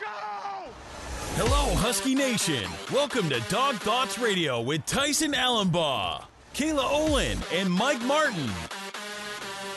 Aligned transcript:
Hello, 0.00 1.74
Husky 1.74 2.14
Nation. 2.14 2.64
Welcome 2.92 3.28
to 3.28 3.40
Dawg 3.50 3.74
Thoughts 3.76 4.18
Radio 4.18 4.60
with 4.60 4.86
Tysen 4.86 5.34
Allenbaugh, 5.34 6.24
Kayla 6.54 6.90
Olin, 6.90 7.38
and 7.52 7.70
Mike 7.70 8.00
Martin. 8.02 8.48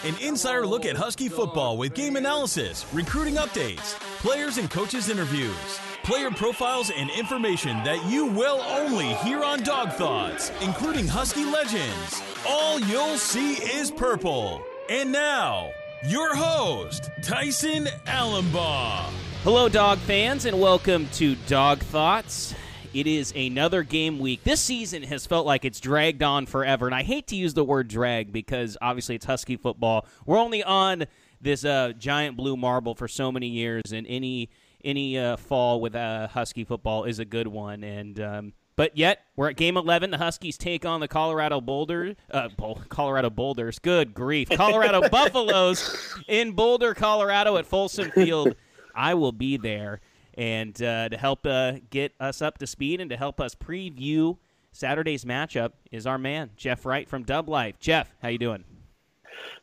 An 0.05 0.15
insider 0.21 0.65
look 0.65 0.85
at 0.85 0.95
Husky 0.95 1.27
football 1.27 1.77
with 1.77 1.93
game 1.95 2.15
analysis, 2.15 2.85
recruiting 2.93 3.35
updates, 3.35 3.99
players 4.19 4.57
and 4.57 4.69
coaches 4.69 5.09
interviews, 5.09 5.79
player 6.03 6.31
profiles, 6.31 6.91
and 6.91 7.09
information 7.09 7.83
that 7.83 8.05
you 8.09 8.25
will 8.25 8.61
only 8.61 9.13
hear 9.15 9.43
on 9.43 9.63
Dawg 9.63 9.91
Thoughts, 9.93 10.51
including 10.61 11.07
Husky 11.07 11.43
legends. 11.43 12.21
All 12.47 12.79
you'll 12.79 13.17
see 13.17 13.55
is 13.55 13.91
purple. 13.91 14.61
And 14.89 15.11
now, 15.11 15.71
your 16.07 16.35
host, 16.35 17.09
Tysen 17.21 17.87
Allenbaugh. 18.05 19.24
Hello, 19.45 19.69
dog 19.69 19.99
fans, 19.99 20.45
and 20.45 20.59
welcome 20.59 21.07
to 21.09 21.35
Dawg 21.45 21.77
Thoughts. 21.77 22.55
It 22.95 23.05
is 23.05 23.31
another 23.35 23.83
game 23.83 24.17
week. 24.17 24.43
This 24.43 24.59
season 24.59 25.03
has 25.03 25.27
felt 25.27 25.45
like 25.45 25.65
it's 25.65 25.79
dragged 25.79 26.23
on 26.23 26.47
forever, 26.47 26.87
and 26.87 26.95
I 26.95 27.03
hate 27.03 27.27
to 27.27 27.35
use 27.35 27.53
the 27.53 27.63
word 27.63 27.87
drag 27.87 28.33
because 28.33 28.75
obviously 28.81 29.13
it's 29.13 29.25
Husky 29.25 29.55
football. 29.55 30.07
We're 30.25 30.39
only 30.39 30.63
on 30.63 31.05
this 31.39 31.63
uh, 31.63 31.93
giant 31.95 32.37
blue 32.37 32.57
marble 32.57 32.95
for 32.95 33.07
so 33.07 33.31
many 33.31 33.45
years, 33.45 33.83
and 33.93 34.07
any 34.07 34.49
any 34.83 35.19
uh, 35.19 35.37
fall 35.37 35.79
with 35.79 35.93
uh, 35.93 36.27
Husky 36.29 36.63
football 36.63 37.03
is 37.03 37.19
a 37.19 37.25
good 37.25 37.47
one. 37.47 37.83
And 37.83 38.19
um, 38.19 38.53
but 38.75 38.97
yet 38.97 39.25
we're 39.35 39.49
at 39.49 39.57
game 39.57 39.77
11. 39.77 40.09
The 40.09 40.17
Huskies 40.17 40.57
take 40.57 40.87
on 40.87 41.01
the 41.01 41.07
Colorado 41.07 41.61
Boulder, 41.61 42.15
uh, 42.31 42.49
Colorado 42.89 43.29
Boulders. 43.29 43.77
Good 43.77 44.15
grief, 44.15 44.49
Colorado 44.49 45.07
Buffaloes 45.11 46.15
in 46.27 46.53
Boulder, 46.53 46.95
Colorado 46.95 47.57
at 47.57 47.67
Folsom 47.67 48.09
Field. 48.09 48.55
I 48.95 49.13
will 49.13 49.31
be 49.31 49.57
there 49.57 50.01
and 50.35 50.81
uh, 50.81 51.09
to 51.09 51.17
help 51.17 51.45
uh, 51.45 51.73
get 51.89 52.13
us 52.19 52.41
up 52.41 52.57
to 52.59 52.67
speed 52.67 53.01
and 53.01 53.09
to 53.09 53.17
help 53.17 53.39
us 53.39 53.55
preview 53.55 54.37
Saturday's 54.71 55.23
matchup 55.23 55.71
is 55.91 56.05
our 56.05 56.17
man 56.17 56.49
Jeff 56.57 56.85
Wright 56.85 57.07
from 57.07 57.23
Dublife. 57.23 57.79
Jeff, 57.79 58.13
how 58.21 58.27
you 58.27 58.37
doing? 58.37 58.65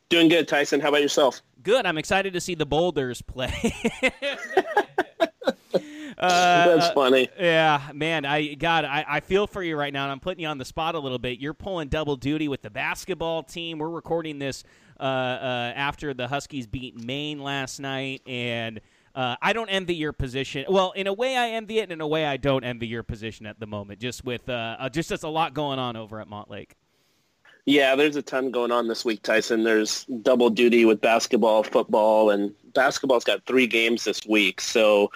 Doing 0.09 0.27
good, 0.27 0.47
Tysen. 0.47 0.81
How 0.81 0.89
about 0.89 1.01
yourself? 1.01 1.41
Good. 1.61 1.85
I'm 1.85 1.97
excited 1.97 2.33
to 2.33 2.41
see 2.41 2.55
the 2.55 2.65
Boulders 2.65 3.21
play. 3.21 3.73
Uh, 6.15 6.77
That's 6.77 6.93
funny. 6.93 7.27
Yeah, 7.37 7.81
man. 7.93 8.23
I 8.23 8.53
God, 8.53 8.85
I, 8.85 9.03
I 9.05 9.19
feel 9.19 9.45
for 9.45 9.61
you 9.61 9.75
right 9.75 9.91
now, 9.91 10.03
and 10.03 10.11
I'm 10.11 10.21
putting 10.21 10.41
you 10.41 10.47
on 10.47 10.57
the 10.57 10.63
spot 10.63 10.95
a 10.95 10.99
little 10.99 11.19
bit. 11.19 11.39
You're 11.39 11.55
pulling 11.55 11.89
double 11.89 12.15
duty 12.15 12.47
with 12.47 12.61
the 12.61 12.69
basketball 12.69 13.43
team. 13.43 13.77
We're 13.77 13.89
recording 13.89 14.39
this 14.39 14.63
uh, 14.99 15.03
uh, 15.03 15.73
after 15.75 16.13
the 16.13 16.29
Huskies 16.29 16.65
beat 16.65 16.95
Maine 16.95 17.43
last 17.43 17.79
night, 17.79 18.21
and 18.25 18.79
uh, 19.15 19.35
I 19.41 19.53
don't 19.53 19.69
envy 19.69 19.95
your 19.95 20.13
position. 20.13 20.65
Well, 20.67 20.91
in 20.91 21.07
a 21.07 21.13
way, 21.13 21.37
I 21.37 21.49
envy 21.49 21.79
it, 21.79 21.83
and 21.83 21.91
in 21.91 22.01
a 22.01 22.07
way, 22.07 22.25
I 22.25 22.37
don't 22.37 22.63
envy 22.63 22.87
your 22.87 23.03
position 23.03 23.45
at 23.45 23.59
the 23.59 23.67
moment. 23.67 23.99
Just 23.99 24.25
with 24.25 24.49
uh, 24.49 24.77
uh 24.79 24.89
just 24.89 25.09
there's 25.09 25.23
a 25.23 25.29
lot 25.29 25.53
going 25.53 25.79
on 25.79 25.95
over 25.95 26.19
at 26.19 26.27
Montlake. 26.27 26.71
Yeah, 27.65 27.95
there's 27.95 28.17
a 28.17 28.21
ton 28.21 28.51
going 28.51 28.71
on 28.71 28.87
this 28.87 29.05
week, 29.05 29.23
Tysen. 29.23 29.63
There's 29.63 30.03
double 30.21 30.49
duty 30.49 30.83
with 30.83 30.99
basketball, 30.99 31.63
football, 31.63 32.29
and 32.29 32.53
basketball's 32.73 33.23
got 33.23 33.45
three 33.45 33.67
games 33.67 34.03
this 34.03 34.25
week. 34.27 34.59
So 34.59 35.11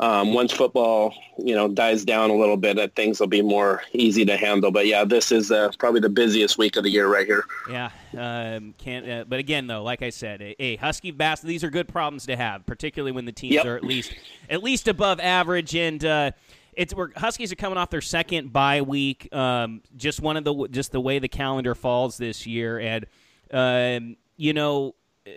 um, 0.00 0.32
once 0.32 0.50
football, 0.50 1.14
you 1.36 1.54
know, 1.54 1.68
dies 1.68 2.06
down 2.06 2.30
a 2.30 2.34
little 2.34 2.56
bit, 2.56 2.76
that 2.76 2.94
things 2.94 3.20
will 3.20 3.26
be 3.26 3.42
more 3.42 3.82
easy 3.92 4.24
to 4.24 4.36
handle. 4.36 4.70
But 4.70 4.86
yeah, 4.86 5.04
this 5.04 5.30
is 5.30 5.52
uh, 5.52 5.70
probably 5.78 6.00
the 6.00 6.08
busiest 6.08 6.56
week 6.56 6.76
of 6.76 6.84
the 6.84 6.90
year 6.90 7.06
right 7.06 7.26
here. 7.26 7.44
Yeah, 7.70 7.90
um, 8.16 8.74
can't. 8.78 9.08
Uh, 9.08 9.24
but 9.28 9.38
again, 9.38 9.66
though, 9.66 9.82
like 9.82 10.00
I 10.00 10.08
said, 10.08 10.40
a, 10.40 10.56
a 10.62 10.76
Husky 10.76 11.10
bass. 11.10 11.42
These 11.42 11.62
are 11.64 11.70
good 11.70 11.86
problems 11.86 12.26
to 12.26 12.36
have, 12.36 12.64
particularly 12.64 13.12
when 13.12 13.26
the 13.26 13.32
teams 13.32 13.54
yep. 13.54 13.66
are 13.66 13.76
at 13.76 13.84
least 13.84 14.14
at 14.48 14.62
least 14.62 14.88
above 14.88 15.20
average. 15.20 15.76
And 15.76 16.02
uh, 16.02 16.30
it's 16.72 16.94
where 16.94 17.10
Huskies 17.14 17.52
are 17.52 17.56
coming 17.56 17.76
off 17.76 17.90
their 17.90 18.00
second 18.00 18.54
bye 18.54 18.80
week. 18.80 19.28
Um, 19.34 19.82
just 19.96 20.20
one 20.20 20.38
of 20.38 20.44
the 20.44 20.68
just 20.68 20.92
the 20.92 21.00
way 21.00 21.18
the 21.18 21.28
calendar 21.28 21.74
falls 21.74 22.16
this 22.16 22.46
year, 22.46 22.78
and 22.80 23.06
um, 23.52 24.16
you 24.38 24.54
know 24.54 24.94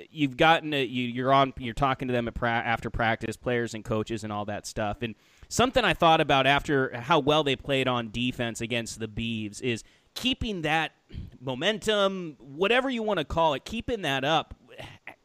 you've 0.09 0.37
gotten 0.37 0.71
you, 0.71 0.85
you're 0.85 1.33
on 1.33 1.53
you're 1.57 1.73
talking 1.73 2.07
to 2.07 2.13
them 2.13 2.29
pra- 2.33 2.49
after 2.49 2.89
practice, 2.89 3.37
players 3.37 3.73
and 3.73 3.83
coaches 3.83 4.23
and 4.23 4.31
all 4.31 4.45
that 4.45 4.65
stuff. 4.65 5.01
And 5.01 5.15
something 5.49 5.83
I 5.83 5.93
thought 5.93 6.21
about 6.21 6.47
after 6.47 6.97
how 6.97 7.19
well 7.19 7.43
they 7.43 7.55
played 7.55 7.87
on 7.87 8.11
defense 8.11 8.61
against 8.61 8.99
the 8.99 9.07
Beavs 9.07 9.61
is 9.61 9.83
keeping 10.15 10.61
that 10.61 10.91
momentum, 11.39 12.37
whatever 12.39 12.89
you 12.89 13.03
want 13.03 13.19
to 13.19 13.25
call 13.25 13.53
it, 13.53 13.65
keeping 13.65 14.01
that 14.03 14.23
up. 14.23 14.55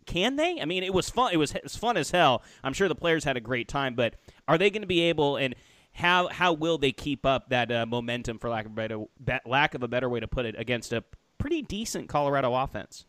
Can 0.07 0.37
they? 0.37 0.59
I 0.59 0.65
mean, 0.65 0.83
it 0.83 0.95
was 0.95 1.11
fun. 1.11 1.35
It 1.35 1.37
was, 1.37 1.55
it 1.55 1.63
was 1.63 1.77
fun 1.77 1.99
as 1.99 2.11
hell. 2.11 2.43
I'm 2.65 2.73
sure 2.73 2.89
the 2.89 2.95
players 2.95 3.25
had 3.25 3.37
a 3.37 3.43
great 3.43 3.69
time, 3.69 3.95
but 3.95 4.15
are 4.47 4.57
they 4.57 4.71
going 4.71 4.81
to 4.81 4.89
be 4.89 5.03
able 5.03 5.37
and 5.37 5.55
how 5.93 6.29
how 6.29 6.53
will 6.53 6.79
they 6.79 6.93
keep 6.93 7.27
up 7.27 7.51
that 7.51 7.71
uh, 7.71 7.85
momentum, 7.85 8.39
for 8.39 8.49
lack 8.49 8.67
of 8.67 8.75
better 8.75 9.05
lack 9.45 9.75
of 9.75 9.83
a 9.83 9.89
better 9.89 10.09
way 10.09 10.21
to 10.21 10.29
put 10.29 10.47
it, 10.47 10.55
against 10.57 10.93
a 10.93 11.05
pretty 11.37 11.61
decent 11.61 12.09
Colorado 12.09 12.55
offense? 12.55 13.05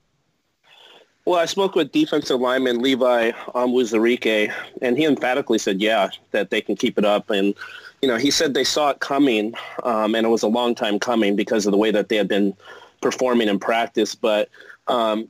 Well, 1.25 1.40
I 1.40 1.46
spoke 1.46 1.75
with 1.75 1.91
defensive 1.91 2.40
lineman 2.40 2.81
Levi 2.81 3.31
Onwuzurike, 3.53 4.52
and 4.81 4.97
he 4.97 5.06
emphatically 5.06 5.59
said, 5.59 5.81
yeah, 5.81 6.09
that 6.31 6.50
they 6.50 6.62
can 6.62 6.75
keep 6.75 6.97
it 6.97 7.06
up. 7.06 7.30
And, 7.30 7.53
you 8.02 8.07
know, 8.07 8.18
he 8.18 8.31
said 8.31 8.53
they 8.53 8.63
saw 8.63 8.90
it 8.90 9.00
coming, 9.00 9.53
um, 9.84 10.16
and 10.16 10.25
it 10.25 10.30
was 10.30 10.44
a 10.44 10.47
long 10.47 10.74
time 10.74 10.97
coming 10.97 11.35
because 11.35 11.66
of 11.66 11.72
the 11.72 11.78
way 11.78 11.91
that 11.91 12.09
they 12.09 12.16
had 12.16 12.28
been 12.28 12.56
performing 13.02 13.47
in 13.47 13.59
practice. 13.59 14.16
But 14.16 14.50
um, 14.88 15.28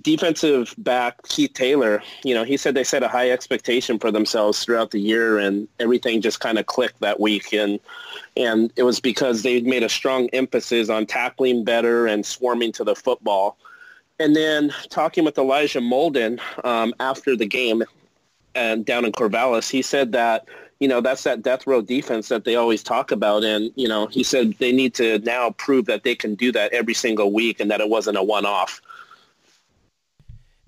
defensive 0.00 0.74
back 0.78 1.22
Keith 1.24 1.52
Taylor, 1.52 2.02
you 2.24 2.34
know, 2.34 2.44
he 2.44 2.56
said 2.56 2.74
they 2.74 2.84
set 2.84 3.02
a 3.02 3.08
high 3.08 3.30
expectation 3.30 3.98
for 3.98 4.10
themselves 4.10 4.64
throughout 4.64 4.90
the 4.90 5.00
year, 5.00 5.38
and 5.38 5.68
everything 5.78 6.22
just 6.22 6.40
kind 6.40 6.58
of 6.58 6.66
clicked 6.66 7.00
that 7.00 7.20
week. 7.20 7.52
And 7.52 7.78
and 8.36 8.72
it 8.76 8.84
was 8.84 9.00
because 9.00 9.42
they 9.42 9.60
made 9.60 9.82
a 9.82 9.88
strong 9.88 10.28
emphasis 10.32 10.88
on 10.88 11.04
tackling 11.04 11.62
better 11.62 12.06
and 12.06 12.24
swarming 12.24 12.72
to 12.72 12.84
the 12.84 12.94
football. 12.94 13.58
And 14.20 14.36
then 14.36 14.72
talking 14.90 15.24
with 15.24 15.38
Elijah 15.38 15.80
Molden 15.80 16.40
um, 16.64 16.94
after 17.00 17.36
the 17.36 17.46
game 17.46 17.82
and 18.54 18.84
down 18.84 19.04
in 19.04 19.12
Corvallis, 19.12 19.70
he 19.70 19.82
said 19.82 20.12
that, 20.12 20.46
you 20.78 20.88
know, 20.88 21.00
that's 21.00 21.24
that 21.24 21.42
death 21.42 21.66
row 21.66 21.80
defense 21.80 22.28
that 22.28 22.44
they 22.44 22.54
always 22.54 22.82
talk 22.82 23.10
about. 23.10 23.42
And, 23.42 23.72
you 23.74 23.88
know, 23.88 24.06
he 24.06 24.22
said 24.22 24.54
they 24.58 24.72
need 24.72 24.94
to 24.94 25.18
now 25.20 25.50
prove 25.50 25.86
that 25.86 26.02
they 26.04 26.14
can 26.14 26.34
do 26.34 26.52
that 26.52 26.72
every 26.72 26.94
single 26.94 27.32
week 27.32 27.60
and 27.60 27.70
that 27.70 27.80
it 27.80 27.88
wasn't 27.88 28.16
a 28.16 28.22
one-off. 28.22 28.80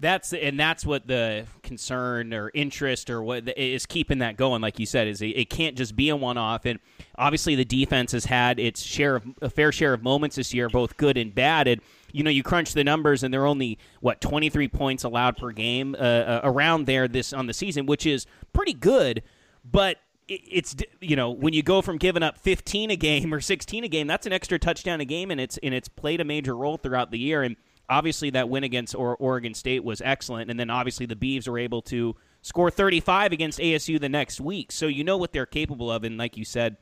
That's 0.01 0.33
and 0.33 0.59
that's 0.59 0.85
what 0.85 1.07
the 1.07 1.47
concern 1.63 2.35
or 2.35 2.51
interest 2.53 3.09
or 3.09 3.23
what 3.23 3.49
is 3.57 3.87
keeping 3.87 4.19
that 4.19 4.37
going. 4.37 4.61
Like 4.61 4.79
you 4.79 4.87
said, 4.87 5.07
is 5.07 5.23
it, 5.23 5.29
it 5.29 5.51
can't 5.51 5.77
just 5.77 5.97
be 5.97 6.09
a 6.09 6.17
one-off. 6.17 6.67
And 6.67 6.79
obviously, 7.17 7.55
the 7.55 7.65
defense 7.65 8.13
has 8.13 8.25
had 8.25 8.59
its 8.59 8.83
share 8.83 9.17
of 9.17 9.25
a 9.41 9.49
fair 9.49 9.73
share 9.73 9.95
of 9.95 10.03
moments 10.03 10.37
this 10.37 10.53
year, 10.53 10.69
both 10.69 10.97
good 10.97 11.17
and 11.17 11.35
bad. 11.35 11.69
And 11.69 11.81
you 12.15 12.23
know, 12.23 12.31
you 12.31 12.45
crunch 12.45 12.75
the 12.75 12.85
numbers, 12.85 13.25
and 13.25 13.35
they're 13.35 13.45
only 13.45 13.77
what 14.01 14.21
23 14.21 14.69
points 14.69 15.03
allowed 15.03 15.37
per 15.37 15.51
game 15.51 15.97
uh, 15.99 15.99
uh, 15.99 16.41
around 16.45 16.87
there 16.87 17.09
this 17.09 17.33
on 17.33 17.49
the 17.49 17.53
season, 17.53 17.87
which 17.87 18.07
is 18.07 18.25
pretty 18.53 18.73
good. 18.73 19.23
But 19.65 19.99
it's 20.29 20.77
you 21.01 21.17
know 21.17 21.31
when 21.31 21.53
you 21.53 21.63
go 21.63 21.83
from 21.83 21.99
giving 21.99 22.23
up 22.23 22.39
15 22.39 22.91
a 22.91 22.97
game 22.97 23.35
or 23.35 23.41
16 23.41 23.83
a 23.83 23.89
game, 23.89 24.07
that's 24.07 24.27
an 24.27 24.33
extra 24.33 24.61
touchdown 24.61 25.01
a 25.01 25.05
game, 25.05 25.33
and 25.33 25.41
it's 25.41 25.59
and 25.59 25.75
it's 25.75 25.89
played 25.89 26.21
a 26.21 26.25
major 26.25 26.57
role 26.57 26.77
throughout 26.77 27.11
the 27.11 27.19
year. 27.19 27.43
And 27.43 27.57
obviously, 27.89 28.31
that 28.31 28.49
win 28.49 28.63
against 28.63 28.95
Oregon 28.95 29.53
State 29.53 29.83
was 29.83 30.01
excellent, 30.01 30.53
and 30.53 30.59
then 30.59 30.71
obviously 30.71 31.07
the 31.07 31.17
Beavs 31.17 31.49
were 31.49 31.59
able 31.59 31.83
to 31.83 32.15
score 32.43 32.71
35 32.71 33.33
against 33.33 33.59
ASU 33.59 34.01
the 34.01 34.09
next 34.09 34.41
week. 34.41 34.71
So 34.71 34.87
you 34.87 35.03
know 35.03 35.17
what 35.17 35.33
they're 35.33 35.47
capable 35.47 35.91
of, 35.91 36.05
and 36.05 36.17
like 36.17 36.37
you 36.37 36.45
said 36.45 36.77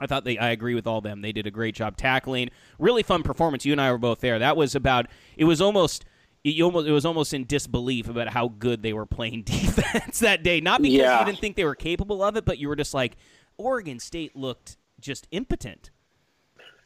I 0.00 0.06
thought 0.06 0.24
they. 0.24 0.38
I 0.38 0.50
agree 0.50 0.74
with 0.74 0.86
all 0.86 1.00
them. 1.00 1.20
They 1.20 1.32
did 1.32 1.46
a 1.46 1.50
great 1.50 1.74
job 1.74 1.96
tackling. 1.96 2.50
Really 2.78 3.02
fun 3.02 3.22
performance. 3.22 3.64
You 3.64 3.72
and 3.72 3.80
I 3.80 3.92
were 3.92 3.98
both 3.98 4.20
there. 4.20 4.38
That 4.38 4.56
was 4.56 4.74
about. 4.74 5.06
It 5.36 5.44
was 5.44 5.60
almost. 5.60 6.04
It, 6.42 6.58
almost, 6.62 6.88
it 6.88 6.92
was 6.92 7.04
almost 7.04 7.34
in 7.34 7.44
disbelief 7.44 8.08
about 8.08 8.28
how 8.28 8.48
good 8.48 8.82
they 8.82 8.94
were 8.94 9.04
playing 9.04 9.42
defense 9.44 10.20
that 10.20 10.42
day. 10.42 10.62
Not 10.62 10.80
because 10.80 10.96
yeah. 10.96 11.20
you 11.20 11.26
didn't 11.26 11.38
think 11.38 11.56
they 11.56 11.66
were 11.66 11.74
capable 11.74 12.22
of 12.22 12.34
it, 12.34 12.46
but 12.46 12.56
you 12.56 12.68
were 12.68 12.76
just 12.76 12.94
like, 12.94 13.18
Oregon 13.58 13.98
State 13.98 14.34
looked 14.34 14.78
just 14.98 15.28
impotent. 15.32 15.90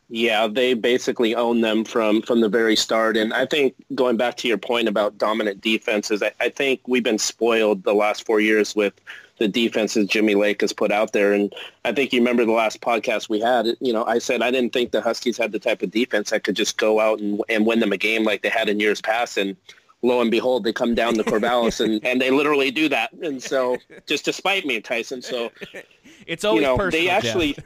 Yeah, 0.08 0.48
they 0.48 0.74
basically 0.74 1.34
own 1.34 1.60
them 1.60 1.84
from 1.84 2.22
from 2.22 2.40
the 2.40 2.48
very 2.48 2.76
start. 2.76 3.16
And 3.16 3.32
I 3.32 3.46
think 3.46 3.74
going 3.94 4.16
back 4.16 4.36
to 4.38 4.48
your 4.48 4.58
point 4.58 4.88
about 4.88 5.18
dominant 5.18 5.60
defenses, 5.60 6.22
I, 6.22 6.32
I 6.40 6.48
think 6.50 6.80
we've 6.86 7.02
been 7.02 7.18
spoiled 7.18 7.84
the 7.84 7.94
last 7.94 8.26
four 8.26 8.40
years 8.40 8.76
with 8.76 8.94
the 9.38 9.48
defenses 9.48 10.06
Jimmy 10.06 10.34
Lake 10.34 10.60
has 10.60 10.72
put 10.72 10.92
out 10.92 11.12
there. 11.12 11.32
And 11.32 11.52
I 11.84 11.92
think 11.92 12.12
you 12.12 12.20
remember 12.20 12.44
the 12.44 12.52
last 12.52 12.80
podcast 12.80 13.28
we 13.28 13.40
had, 13.40 13.66
you 13.80 13.92
know, 13.92 14.04
I 14.04 14.18
said 14.18 14.42
I 14.42 14.50
didn't 14.50 14.72
think 14.72 14.92
the 14.92 15.00
Huskies 15.00 15.36
had 15.36 15.52
the 15.52 15.58
type 15.58 15.82
of 15.82 15.90
defense 15.90 16.30
that 16.30 16.44
could 16.44 16.56
just 16.56 16.78
go 16.78 17.00
out 17.00 17.20
and, 17.20 17.40
and 17.48 17.66
win 17.66 17.80
them 17.80 17.92
a 17.92 17.96
game 17.96 18.24
like 18.24 18.42
they 18.42 18.48
had 18.48 18.68
in 18.68 18.78
years 18.78 19.00
past. 19.00 19.36
And 19.36 19.56
lo 20.02 20.20
and 20.20 20.30
behold, 20.30 20.64
they 20.64 20.72
come 20.72 20.94
down 20.94 21.14
to 21.14 21.24
Corvallis 21.24 21.84
and, 21.84 22.04
and 22.04 22.20
they 22.20 22.30
literally 22.30 22.70
do 22.70 22.88
that. 22.90 23.12
And 23.12 23.42
so 23.42 23.76
just 24.06 24.24
to 24.26 24.32
spite 24.32 24.66
me, 24.66 24.80
Tysen. 24.80 25.22
So 25.24 25.50
it's 26.26 26.44
always 26.44 26.62
you 26.62 26.66
know, 26.66 26.76
personal. 26.76 27.04
They 27.04 27.10
actually, 27.10 27.56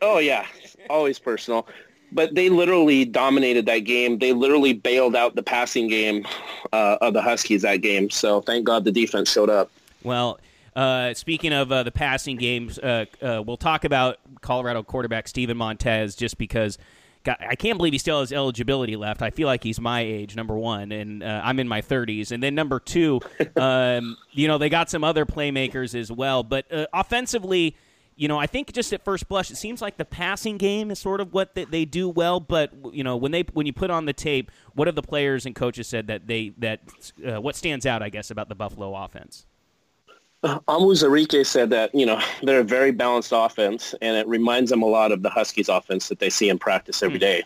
oh 0.00 0.18
yeah, 0.18 0.46
always 0.88 1.18
personal. 1.18 1.66
But 2.14 2.34
they 2.34 2.50
literally 2.50 3.06
dominated 3.06 3.64
that 3.66 3.80
game. 3.80 4.18
They 4.18 4.34
literally 4.34 4.74
bailed 4.74 5.16
out 5.16 5.34
the 5.34 5.42
passing 5.42 5.88
game 5.88 6.26
uh, 6.70 6.98
of 7.00 7.14
the 7.14 7.22
Huskies 7.22 7.62
that 7.62 7.80
game. 7.80 8.10
So 8.10 8.42
thank 8.42 8.66
God 8.66 8.84
the 8.84 8.92
defense 8.92 9.32
showed 9.32 9.48
up. 9.48 9.70
Well, 10.04 10.38
Uh, 10.74 11.12
speaking 11.14 11.52
of 11.52 11.70
uh, 11.70 11.82
the 11.82 11.92
passing 11.92 12.36
games, 12.36 12.78
uh, 12.78 13.04
uh, 13.20 13.42
we'll 13.44 13.56
talk 13.56 13.84
about 13.84 14.18
Colorado 14.40 14.82
quarterback 14.82 15.28
Steven 15.28 15.56
Montez 15.56 16.14
just 16.14 16.38
because 16.38 16.78
God, 17.24 17.36
I 17.40 17.54
can't 17.54 17.76
believe 17.76 17.92
he 17.92 17.98
still 17.98 18.20
has 18.20 18.32
eligibility 18.32 18.96
left. 18.96 19.22
I 19.22 19.30
feel 19.30 19.46
like 19.46 19.62
he's 19.62 19.80
my 19.80 20.00
age, 20.00 20.34
number 20.34 20.56
one, 20.56 20.90
and 20.90 21.22
uh, 21.22 21.40
I'm 21.44 21.60
in 21.60 21.68
my 21.68 21.80
30s. 21.80 22.32
And 22.32 22.42
then 22.42 22.54
number 22.54 22.80
two, 22.80 23.20
um, 23.56 24.16
you 24.32 24.48
know, 24.48 24.58
they 24.58 24.68
got 24.68 24.90
some 24.90 25.04
other 25.04 25.24
playmakers 25.24 25.94
as 25.94 26.10
well. 26.10 26.42
But 26.42 26.72
uh, 26.72 26.86
offensively, 26.92 27.76
you 28.16 28.28
know, 28.28 28.38
I 28.38 28.46
think 28.46 28.72
just 28.72 28.92
at 28.92 29.04
first 29.04 29.28
blush, 29.28 29.50
it 29.50 29.56
seems 29.56 29.80
like 29.80 29.98
the 29.98 30.04
passing 30.04 30.58
game 30.58 30.90
is 30.90 30.98
sort 30.98 31.20
of 31.20 31.32
what 31.32 31.54
they, 31.54 31.64
they 31.64 31.84
do 31.84 32.08
well. 32.08 32.40
But 32.40 32.72
you 32.92 33.04
know, 33.04 33.16
when 33.16 33.30
they 33.32 33.42
when 33.52 33.66
you 33.66 33.72
put 33.72 33.90
on 33.90 34.04
the 34.04 34.12
tape, 34.12 34.50
what 34.74 34.88
have 34.88 34.96
the 34.96 35.02
players 35.02 35.46
and 35.46 35.54
coaches 35.54 35.86
said 35.86 36.08
that 36.08 36.26
they 36.26 36.52
that 36.58 36.80
uh, 37.26 37.40
what 37.40 37.56
stands 37.56 37.86
out, 37.86 38.02
I 38.02 38.08
guess, 38.08 38.30
about 38.30 38.48
the 38.48 38.54
Buffalo 38.54 38.94
offense? 38.96 39.46
Onwuzurike 40.42 41.46
said 41.46 41.70
that, 41.70 41.94
you 41.94 42.04
know, 42.04 42.20
they're 42.42 42.60
a 42.60 42.64
very 42.64 42.90
balanced 42.90 43.32
offense, 43.32 43.94
and 44.02 44.16
it 44.16 44.26
reminds 44.26 44.70
them 44.70 44.82
a 44.82 44.86
lot 44.86 45.12
of 45.12 45.22
the 45.22 45.30
Huskies 45.30 45.68
offense 45.68 46.08
that 46.08 46.18
they 46.18 46.30
see 46.30 46.48
in 46.48 46.58
practice 46.58 47.02
every 47.02 47.18
hmm. 47.18 47.42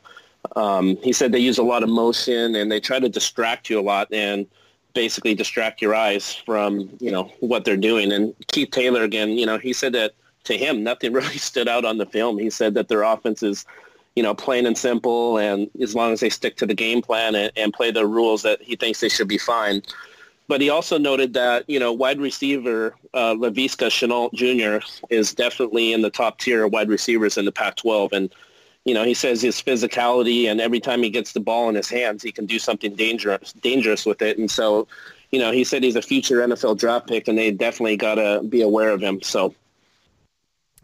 Um, 0.55 0.97
he 1.03 1.13
said 1.13 1.33
they 1.33 1.41
use 1.41 1.59
a 1.59 1.63
lot 1.63 1.83
of 1.83 1.89
motion, 1.89 2.55
and 2.55 2.71
they 2.71 2.81
try 2.81 2.99
to 2.99 3.09
distract 3.09 3.69
you 3.69 3.81
a 3.81 3.83
lot 3.83 4.13
and 4.13 4.47
basically 4.95 5.35
distract 5.35 5.83
your 5.83 5.95
eyes 5.95 6.35
from, 6.35 6.89
you 7.01 7.11
know, 7.11 7.25
what 7.41 7.65
they're 7.65 7.77
doing. 7.77 8.13
And 8.13 8.35
Keith 8.47 8.71
Taylor, 8.71 9.03
again, 9.03 9.31
you 9.31 9.45
know, 9.45 9.59
he 9.59 9.73
said 9.73 9.93
that 9.93 10.15
to 10.45 10.57
him, 10.57 10.83
nothing 10.83 11.13
really 11.21 11.37
stood 11.37 11.69
out 11.69 11.85
on 11.85 11.99
the 11.99 12.07
film. 12.07 12.39
He 12.39 12.49
said 12.49 12.75
that 12.75 12.89
their 12.89 13.03
offense 13.03 13.43
is, 13.43 13.67
you 14.15 14.23
know, 14.23 14.35
plain 14.35 14.65
and 14.65 14.79
simple, 14.79 15.37
and 15.37 15.69
as 15.83 15.95
long 15.95 16.13
as 16.13 16.21
they 16.21 16.31
stick 16.31 16.57
to 16.57 16.67
the 16.67 16.75
game 16.75 17.03
plan 17.03 17.35
and, 17.35 17.53
and 17.57 17.73
play 17.75 17.91
the 17.91 18.07
rules 18.07 18.43
that 18.43 18.63
he 18.63 18.75
thinks 18.75 19.01
they 19.01 19.11
should 19.11 19.29
be 19.29 19.39
fine. 19.39 19.83
But 20.49 20.61
he 20.61 20.71
also 20.71 20.97
noted 20.97 21.35
that, 21.35 21.69
you 21.69 21.81
know, 21.81 21.93
wide 21.93 22.21
receiver 22.21 22.95
uh, 23.15 23.35
Laviska 23.35 23.89
Shenault 23.89 24.33
Jr. 24.33 24.85
is 25.11 25.35
definitely 25.35 25.93
in 25.93 26.03
the 26.03 26.11
top 26.11 26.39
tier 26.39 26.65
of 26.65 26.73
wide 26.73 26.89
receivers 26.89 27.37
in 27.37 27.45
the 27.45 27.53
Pac-12. 27.53 28.13
And, 28.13 28.35
you 28.85 28.95
know, 28.95 29.03
he 29.03 29.15
says 29.15 29.43
his 29.43 29.61
physicality 29.61 30.45
and 30.45 30.61
every 30.61 30.79
time 30.79 31.03
he 31.03 31.11
gets 31.11 31.33
the 31.33 31.41
ball 31.41 31.69
in 31.69 31.75
his 31.75 31.89
hands, 31.89 32.23
he 32.23 32.31
can 32.31 32.47
do 32.47 32.61
something 32.61 32.95
dangerous, 32.95 33.53
dangerous 33.55 34.07
with 34.07 34.23
it. 34.23 34.39
And 34.39 34.49
so, 34.49 34.87
you 35.33 35.41
know, 35.41 35.51
he 35.51 35.65
said 35.65 35.83
he's 35.83 35.97
a 35.97 36.03
future 36.03 36.37
NFL 36.37 36.79
draft 36.79 37.09
pick 37.09 37.27
and 37.27 37.37
they 37.37 37.51
definitely 37.51 37.97
got 37.97 38.15
to 38.15 38.43
be 38.49 38.63
aware 38.63 38.91
of 38.91 39.01
him. 39.01 39.21
So, 39.23 39.53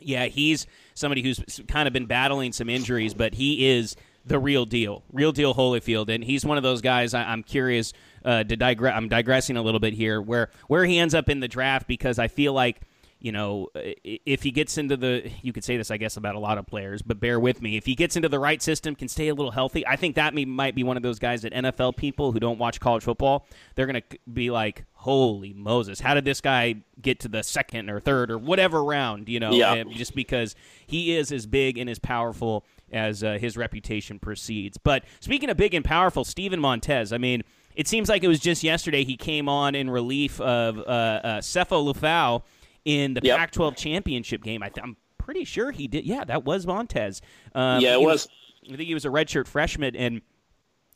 yeah, 0.00 0.26
he's 0.26 0.66
somebody 0.94 1.22
who's 1.22 1.60
kind 1.68 1.86
of 1.86 1.92
been 1.92 2.06
battling 2.06 2.52
some 2.52 2.68
injuries, 2.68 3.14
but 3.14 3.34
he 3.34 3.68
is 3.68 3.94
the 4.24 4.38
real 4.38 4.64
deal, 4.64 5.02
real 5.12 5.32
deal 5.32 5.54
Holyfield. 5.54 6.08
And 6.08 6.22
he's 6.22 6.44
one 6.44 6.56
of 6.56 6.62
those 6.62 6.80
guys 6.80 7.14
I- 7.14 7.24
I'm 7.24 7.42
curious– 7.42 7.92
uh, 8.24 8.44
to 8.44 8.56
digress. 8.56 8.94
I'm 8.96 9.08
digressing 9.08 9.56
a 9.56 9.62
little 9.62 9.80
bit 9.80 9.94
here, 9.94 10.20
where 10.20 10.50
where 10.68 10.84
he 10.84 10.98
ends 10.98 11.14
up 11.14 11.28
in 11.28 11.40
the 11.40 11.48
draft 11.48 11.86
because 11.86 12.18
I 12.18 12.28
feel 12.28 12.52
like 12.52 12.80
you 13.20 13.30
know, 13.30 13.68
if 14.02 14.42
he 14.42 14.50
gets 14.50 14.78
into 14.78 14.96
the, 14.96 15.30
you 15.42 15.52
could 15.52 15.62
say 15.62 15.76
this, 15.76 15.92
I 15.92 15.96
guess, 15.96 16.16
about 16.16 16.34
a 16.34 16.40
lot 16.40 16.58
of 16.58 16.66
players, 16.66 17.02
but 17.02 17.20
bear 17.20 17.38
with 17.38 17.62
me. 17.62 17.76
If 17.76 17.86
he 17.86 17.94
gets 17.94 18.16
into 18.16 18.28
the 18.28 18.40
right 18.40 18.60
system, 18.60 18.96
can 18.96 19.06
stay 19.06 19.28
a 19.28 19.34
little 19.34 19.52
healthy, 19.52 19.86
I 19.86 19.94
think 19.94 20.16
that 20.16 20.34
might 20.34 20.74
be 20.74 20.82
one 20.82 20.96
of 20.96 21.04
those 21.04 21.20
guys 21.20 21.42
that 21.42 21.52
NFL 21.52 21.96
people 21.96 22.32
who 22.32 22.40
don't 22.40 22.58
watch 22.58 22.80
college 22.80 23.04
football, 23.04 23.46
they're 23.76 23.86
going 23.86 24.02
to 24.10 24.18
be 24.28 24.50
like, 24.50 24.86
holy 25.02 25.52
Moses, 25.52 25.98
how 25.98 26.14
did 26.14 26.24
this 26.24 26.40
guy 26.40 26.76
get 27.00 27.18
to 27.18 27.28
the 27.28 27.42
second 27.42 27.90
or 27.90 27.98
third 27.98 28.30
or 28.30 28.38
whatever 28.38 28.84
round, 28.84 29.28
you 29.28 29.40
know, 29.40 29.50
yeah. 29.50 29.82
just 29.90 30.14
because 30.14 30.54
he 30.86 31.16
is 31.16 31.32
as 31.32 31.44
big 31.44 31.76
and 31.76 31.90
as 31.90 31.98
powerful 31.98 32.64
as 32.92 33.24
uh, 33.24 33.36
his 33.40 33.56
reputation 33.56 34.20
precedes. 34.20 34.78
But 34.78 35.02
speaking 35.18 35.50
of 35.50 35.56
big 35.56 35.74
and 35.74 35.84
powerful, 35.84 36.24
Steven 36.24 36.60
Montez, 36.60 37.12
I 37.12 37.18
mean, 37.18 37.42
it 37.74 37.88
seems 37.88 38.08
like 38.08 38.22
it 38.22 38.28
was 38.28 38.38
just 38.38 38.62
yesterday 38.62 39.02
he 39.02 39.16
came 39.16 39.48
on 39.48 39.74
in 39.74 39.90
relief 39.90 40.40
of 40.40 40.78
uh, 40.78 40.80
uh, 40.82 41.40
Sefo 41.40 41.92
Liufau 41.92 42.42
in 42.84 43.14
the 43.14 43.22
yep. 43.24 43.38
Pac-12 43.38 43.76
championship 43.76 44.44
game. 44.44 44.62
I 44.62 44.70
am 44.80 44.96
pretty 45.18 45.44
sure 45.44 45.72
he 45.72 45.88
did. 45.88 46.04
Yeah, 46.04 46.22
that 46.22 46.44
was 46.44 46.64
Montez. 46.64 47.22
Um, 47.56 47.80
yeah, 47.80 47.94
it 47.94 48.00
was, 48.00 48.28
was. 48.62 48.72
I 48.72 48.76
think 48.76 48.86
he 48.86 48.94
was 48.94 49.04
a 49.04 49.08
redshirt 49.08 49.48
freshman, 49.48 49.96
and 49.96 50.20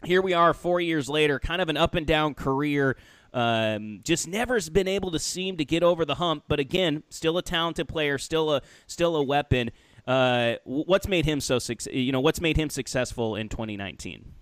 here 0.05 0.23
we 0.23 0.33
are, 0.33 0.55
four 0.55 0.81
years 0.81 1.09
later, 1.09 1.41
kind 1.41 1.61
of 1.61 1.69
an 1.69 1.77
up 1.77 1.97
and 1.97 2.07
down 2.07 2.35
career. 2.35 2.97
Um, 3.37 4.01
just 4.03 4.27
never's 4.27 4.71
been 4.71 4.89
able 4.89 5.11
to 5.11 5.19
seem 5.19 5.59
to 5.59 5.65
get 5.65 5.83
over 5.83 6.07
the 6.07 6.15
hump. 6.15 6.45
But 6.49 6.59
again, 6.59 7.03
still 7.11 7.37
a 7.37 7.43
talented 7.43 7.87
player, 7.87 8.17
still 8.17 8.51
a 8.51 8.63
still 8.87 9.15
a 9.15 9.23
weapon. 9.23 9.71
Uh, 10.07 10.55
what's 10.65 11.07
made 11.07 11.27
him 11.27 11.43
so 11.43 11.59
you 11.93 12.13
know 12.13 12.21
what's 12.21 12.41
made 12.41 12.57
him 12.57 12.71
successful 12.71 13.37
in 13.37 13.51
2019? 13.51 14.33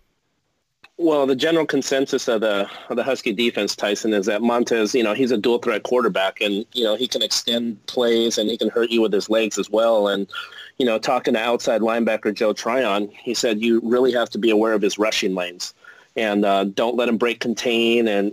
Well, 0.96 1.26
the 1.26 1.34
general 1.34 1.66
consensus 1.66 2.28
of 2.28 2.42
the 2.42 2.70
of 2.88 2.94
the 2.94 3.02
Husky 3.02 3.32
defense, 3.32 3.74
Tysen, 3.74 4.14
is 4.14 4.26
that 4.26 4.42
Montez, 4.42 4.94
you 4.94 5.02
know, 5.02 5.12
he's 5.12 5.32
a 5.32 5.38
dual 5.38 5.58
threat 5.58 5.82
quarterback, 5.82 6.40
and 6.40 6.64
you 6.72 6.84
know 6.84 6.94
he 6.94 7.08
can 7.08 7.20
extend 7.20 7.84
plays 7.86 8.38
and 8.38 8.48
he 8.48 8.56
can 8.56 8.70
hurt 8.70 8.90
you 8.90 9.02
with 9.02 9.12
his 9.12 9.28
legs 9.28 9.58
as 9.58 9.68
well. 9.68 10.06
And 10.06 10.30
you 10.78 10.86
know, 10.86 11.00
talking 11.00 11.34
to 11.34 11.40
outside 11.40 11.80
linebacker 11.80 12.32
Joe 12.32 12.52
Tryon, 12.52 13.08
he 13.08 13.34
said 13.34 13.60
you 13.60 13.80
really 13.82 14.12
have 14.12 14.30
to 14.30 14.38
be 14.38 14.50
aware 14.50 14.72
of 14.72 14.82
his 14.82 15.00
rushing 15.00 15.34
lanes, 15.34 15.74
and 16.14 16.44
uh, 16.44 16.62
don't 16.62 16.94
let 16.94 17.08
him 17.08 17.18
break 17.18 17.40
contain, 17.40 18.06
and 18.06 18.32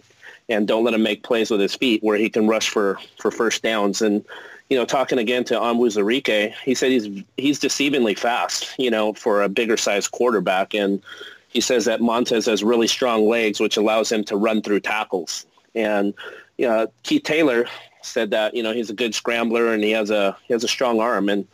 and 0.52 0.68
don't 0.68 0.84
let 0.84 0.94
him 0.94 1.04
make 1.04 1.24
plays 1.24 1.50
with 1.50 1.62
his 1.62 1.76
feet 1.76 2.04
where 2.04 2.18
he 2.18 2.30
can 2.30 2.48
rush 2.48 2.70
for 2.70 3.00
for 3.20 3.32
first 3.32 3.64
downs. 3.64 4.02
And 4.02 4.24
you 4.70 4.78
know, 4.78 4.86
talking 4.86 5.18
again 5.18 5.44
to 5.46 5.56
Onwuzurike, 5.56 6.54
he 6.64 6.76
said 6.76 6.92
he's 6.92 7.24
he's 7.38 7.60
deceivingly 7.60 8.18
fast, 8.18 8.74
you 8.78 8.92
know, 8.92 9.14
for 9.14 9.42
a 9.42 9.50
bigger 9.50 9.78
sized 9.78 10.12
quarterback, 10.12 10.74
and 10.74 11.02
he 11.50 11.60
says 11.60 11.86
that 11.86 12.02
Montez 12.02 12.46
has 12.46 12.64
really 12.64 12.88
strong 12.88 13.28
legs, 13.28 13.60
which 13.60 13.78
allows 13.78 14.12
him 14.12 14.24
to 14.26 14.38
run 14.38 14.62
through 14.62 14.80
tackles. 14.80 15.46
And 15.76 16.14
you 16.58 16.68
know, 16.68 16.92
Keith 17.04 17.24
Taylor 17.24 17.66
said 18.02 18.32
that 18.32 18.56
you 18.56 18.64
know 18.64 18.74
he's 18.74 18.90
a 18.90 18.94
good 18.94 19.14
scrambler 19.14 19.74
and 19.74 19.84
he 19.84 19.92
has 19.92 20.10
a 20.10 20.38
he 20.48 20.54
has 20.54 20.64
a 20.64 20.68
strong 20.68 21.00
arm. 21.00 21.30
And 21.30 21.48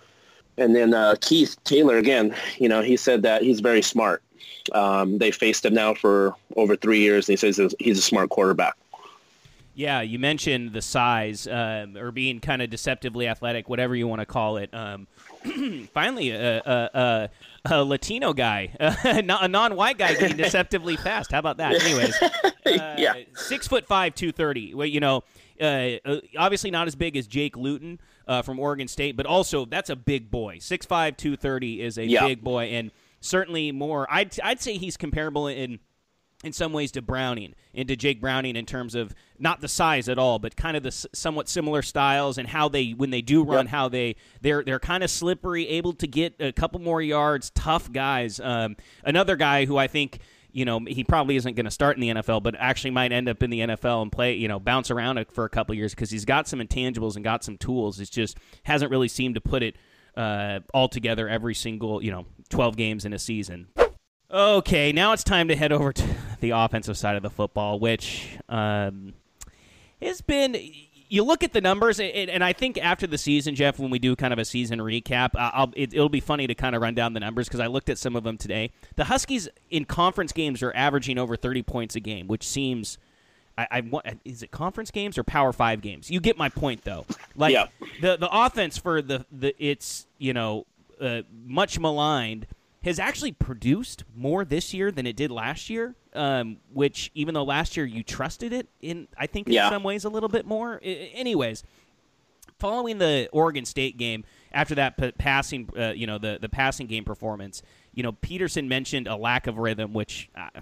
and 0.58 0.76
then 0.76 0.94
uh, 0.94 1.16
Keith 1.22 1.56
Taylor 1.64 1.98
again, 1.98 2.36
you 2.58 2.70
know, 2.70 2.82
he 2.82 2.98
said 2.98 3.22
that 3.24 3.42
he's 3.42 3.60
very 3.60 3.82
smart. 3.82 4.22
Um, 4.74 5.18
they 5.18 5.32
faced 5.32 5.66
him 5.66 5.74
now 5.74 5.94
for 5.94 6.36
over 6.56 6.76
three 6.76 7.00
years, 7.00 7.30
and 7.30 7.40
he 7.40 7.52
says 7.52 7.74
he's 7.80 7.98
a 7.98 8.02
smart 8.02 8.30
quarterback. 8.30 8.76
Yeah, 9.78 10.02
you 10.02 10.18
mentioned 10.18 10.74
the 10.74 10.82
size 10.82 11.46
um, 11.46 11.98
or 11.98 12.12
being 12.12 12.40
kind 12.40 12.64
of 12.64 12.72
deceptively 12.72 13.28
athletic, 13.28 13.70
whatever 13.70 13.96
you 13.96 14.08
want 14.08 14.22
to 14.22 14.26
call 14.26 14.58
it. 14.58 14.74
Um, 14.74 15.08
finally, 15.94 16.32
a, 16.32 16.58
a, 16.58 16.90
a, 16.96 17.30
a 17.64 17.84
Latino 17.84 18.34
guy, 18.34 18.76
a 18.80 19.48
non-white 19.48 20.00
guy 20.00 20.16
getting 20.16 20.36
deceptively 20.46 20.98
fast. 20.98 21.32
How 21.32 21.38
about 21.38 21.58
that? 21.58 21.80
Anyways, 21.80 22.20
uh, 22.82 22.96
yeah, 22.98 23.14
six 23.36 23.68
foot 23.68 23.86
five, 23.86 24.16
two 24.16 24.32
thirty. 24.32 24.74
Well, 24.74 24.88
you 24.88 25.00
know, 25.00 25.24
uh, 25.62 25.92
uh, 26.04 26.22
obviously 26.36 26.72
not 26.72 26.88
as 26.88 26.96
big 26.96 27.16
as 27.16 27.28
Jake 27.28 27.56
Luton 27.56 28.02
uh, 28.28 28.42
from 28.42 28.60
Oregon 28.60 28.88
State, 28.88 29.16
but 29.16 29.28
also 29.28 29.66
that's 29.66 29.92
a 29.92 29.96
big 29.96 30.32
boy. 30.32 30.58
Six 30.58 30.88
five, 30.88 31.18
two 31.18 31.38
thirty 31.38 31.84
is 31.84 32.00
a 32.00 32.06
yeah. 32.08 32.26
big 32.26 32.44
boy, 32.44 32.64
and 32.64 32.90
certainly 33.20 33.72
more. 33.72 34.08
I'd 34.10 34.40
I'd 34.40 34.60
say 34.60 34.78
he's 34.78 34.98
comparable 34.98 35.46
in 35.46 35.78
in 36.44 36.54
some 36.54 36.72
ways 36.72 36.92
to 36.92 37.02
Browning 37.02 37.56
and 37.74 37.88
to 37.88 37.96
Jake 37.96 38.22
Browning 38.22 38.56
in 38.56 38.66
terms 38.66 38.94
of 38.94 39.16
not 39.40 39.60
the 39.60 39.68
size 39.68 40.08
at 40.08 40.20
all, 40.20 40.38
but 40.40 40.56
kind 40.56 40.78
of 40.78 40.84
the 40.84 40.92
somewhat 40.92 41.50
similar 41.50 41.82
styles 41.82 42.38
and 42.38 42.48
how 42.48 42.70
they 42.70 42.92
when 42.92 43.10
they 43.10 43.22
do 43.22 43.44
run, 43.44 43.66
yep. 43.66 43.72
how 43.72 43.90
they 43.90 44.16
they're 44.42 44.64
they're 44.64 44.80
kind 44.80 45.04
of 45.04 45.10
slippery, 45.10 45.68
able 45.68 45.94
to 45.94 46.08
get 46.08 46.36
a 46.40 46.52
couple 46.52 46.80
more 46.80 47.02
yards, 47.02 47.50
tough 47.52 47.92
guys. 47.92 48.40
Um, 48.40 48.76
another 49.04 49.36
guy 49.36 49.66
who 49.66 49.78
I 49.78 49.88
think. 49.88 50.20
You 50.50 50.66
know, 50.66 50.80
he 50.80 51.04
probably 51.04 51.36
isn't 51.36 51.56
going 51.56 51.66
to 51.66 51.72
start 51.72 51.98
in 51.98 52.02
the 52.02 52.10
NFL, 52.10 52.42
but 52.42 52.56
actually 52.58 52.90
might 52.90 53.12
end 53.12 53.30
up 53.30 53.44
in 53.44 53.52
the 53.52 53.60
NFL 53.60 54.02
and 54.02 54.12
play, 54.12 54.34
you 54.34 54.48
know, 54.48 54.60
bounce 54.60 54.90
around 54.90 55.24
for 55.32 55.46
a 55.46 55.50
couple 55.50 55.76
years 55.76 55.94
because 55.94 56.10
he's 56.10 56.26
got 56.26 56.48
some 56.48 56.60
intangibles 56.60 57.16
and 57.16 57.24
got 57.24 57.44
some 57.44 57.58
tools. 57.58 58.00
It's 58.00 58.10
just 58.10 58.38
hasn't 58.64 58.90
really 58.90 59.10
seemed 59.10 59.36
to 59.36 59.42
put 59.42 59.62
it 59.62 59.76
uh, 60.16 60.62
all 60.74 60.90
together 60.90 61.30
every 61.30 61.54
single, 61.54 62.02
you 62.02 62.10
know, 62.10 62.26
12 62.50 62.76
games 62.76 63.06
in 63.06 63.14
a 63.14 63.20
season. 63.20 63.68
Okay, 64.30 64.92
now 64.92 65.14
it's 65.14 65.24
time 65.24 65.48
to 65.48 65.56
head 65.56 65.72
over 65.72 65.94
to 65.94 66.04
the 66.42 66.50
offensive 66.52 66.98
side 66.98 67.16
of 67.16 67.24
the 67.24 67.30
football, 67.30 67.80
which 67.80 68.38
um, 68.50 69.14
has 70.02 70.22
been. 70.22 70.58
You 71.10 71.24
look 71.24 71.42
at 71.42 71.54
the 71.54 71.62
numbers, 71.62 72.02
and 72.02 72.44
I 72.44 72.52
think 72.52 72.78
after 72.78 73.08
the 73.08 73.18
season, 73.18 73.56
Jeff, 73.56 73.80
when 73.80 73.90
we 73.90 73.98
do 73.98 74.14
kind 74.18 74.34
of 74.34 74.40
a 74.40 74.44
season 74.44 74.80
recap, 74.80 75.30
I'll, 75.36 75.72
it, 75.74 75.94
will 75.94 76.10
be 76.10 76.20
funny 76.20 76.48
to 76.48 76.54
kind 76.54 76.76
of 76.76 76.82
run 76.82 76.96
down 76.96 77.14
the 77.14 77.22
numbers 77.22 77.48
because 77.48 77.62
I 77.62 77.68
looked 77.68 77.88
at 77.88 77.98
some 77.98 78.18
of 78.18 78.26
them 78.26 78.38
today. 78.38 78.72
The 78.98 79.06
Huskies 79.06 79.48
in 79.70 79.86
conference 79.86 80.34
games 80.34 80.62
are 80.62 80.76
averaging 80.76 81.18
over 81.18 81.38
30 81.38 81.64
points 81.64 81.96
a 81.96 82.02
game, 82.02 82.28
which 82.28 82.46
seems. 82.46 82.98
I, 83.58 83.68
I 83.72 84.18
is 84.26 84.44
it 84.44 84.52
conference 84.52 84.92
games 84.92 85.18
or 85.18 85.24
Power 85.24 85.54
Five 85.54 85.80
games? 85.80 86.12
You 86.12 86.20
get 86.20 86.38
my 86.38 86.50
point, 86.50 86.84
though. 86.84 87.06
Like 87.38 87.54
yeah. 87.54 87.68
the 88.02 88.18
the 88.18 88.30
offense 88.30 88.78
for 88.78 89.02
the 89.02 89.26
the 89.32 89.56
it's 89.58 90.08
you 90.18 90.34
know 90.34 90.66
uh, 91.00 91.22
much 91.46 91.80
maligned 91.80 92.48
has 92.88 93.00
actually 93.00 93.34
produced 93.34 94.06
more 94.16 94.46
this 94.46 94.74
year 94.74 94.92
than 94.92 95.06
it 95.06 95.16
did 95.16 95.30
last 95.30 95.70
year. 95.70 95.96
Um, 96.14 96.58
which 96.74 97.12
even 97.14 97.36
though 97.36 97.44
last 97.44 97.78
year 97.78 97.86
you 97.86 98.02
trusted 98.02 98.52
it 98.52 98.68
in, 98.82 99.08
I 99.16 99.28
think 99.28 99.48
in 99.48 99.54
yeah. 99.54 99.70
some 99.70 99.84
ways 99.84 100.04
a 100.04 100.10
little 100.10 100.30
bit 100.30 100.48
more. 100.48 100.82
I, 100.84 101.12
anyways, 101.14 101.64
following 102.58 102.98
the 102.98 103.30
Oregon 103.32 103.66
State 103.66 103.98
game 103.98 104.24
after 104.52 104.74
that 104.76 104.98
p- 104.98 105.12
passing, 105.12 105.70
uh, 105.78 105.90
you 105.90 106.08
know, 106.08 106.18
the 106.18 106.40
the 106.42 106.50
passing 106.50 106.88
game 106.88 107.04
performance, 107.04 107.62
you 107.94 108.02
know, 108.02 108.14
Petersen 108.14 108.68
mentioned 108.68 109.08
a 109.08 109.16
lack 109.16 109.48
of 109.48 109.58
rhythm, 109.58 109.94
which. 109.94 110.30
Uh, 110.36 110.62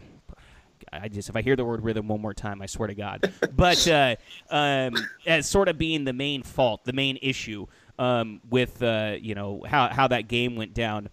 I 0.91 1.08
just 1.08 1.29
if 1.29 1.36
I 1.36 1.41
hear 1.41 1.55
the 1.55 1.65
word 1.65 1.84
rhythm 1.84 2.08
one 2.08 2.22
more 2.22 2.34
time, 2.34 2.62
I 2.62 2.67
swear 2.67 2.88
to 2.88 2.96
God. 2.96 3.34
but 3.55 3.88
uh, 3.88 4.15
um, 4.50 4.94
as 5.25 5.50
sort 5.50 5.67
of 5.67 5.77
being 5.77 6.03
the 6.03 6.13
main 6.13 6.44
fault, 6.44 6.86
the 6.86 6.94
main 6.94 7.17
issue 7.22 7.65
um, 7.98 8.39
with 8.50 8.84
uh, 8.84 9.15
you 9.20 9.36
know 9.36 9.63
how 9.67 9.88
how 9.89 10.08
that 10.10 10.27
game 10.27 10.55
went 10.55 10.74
down. 10.74 11.10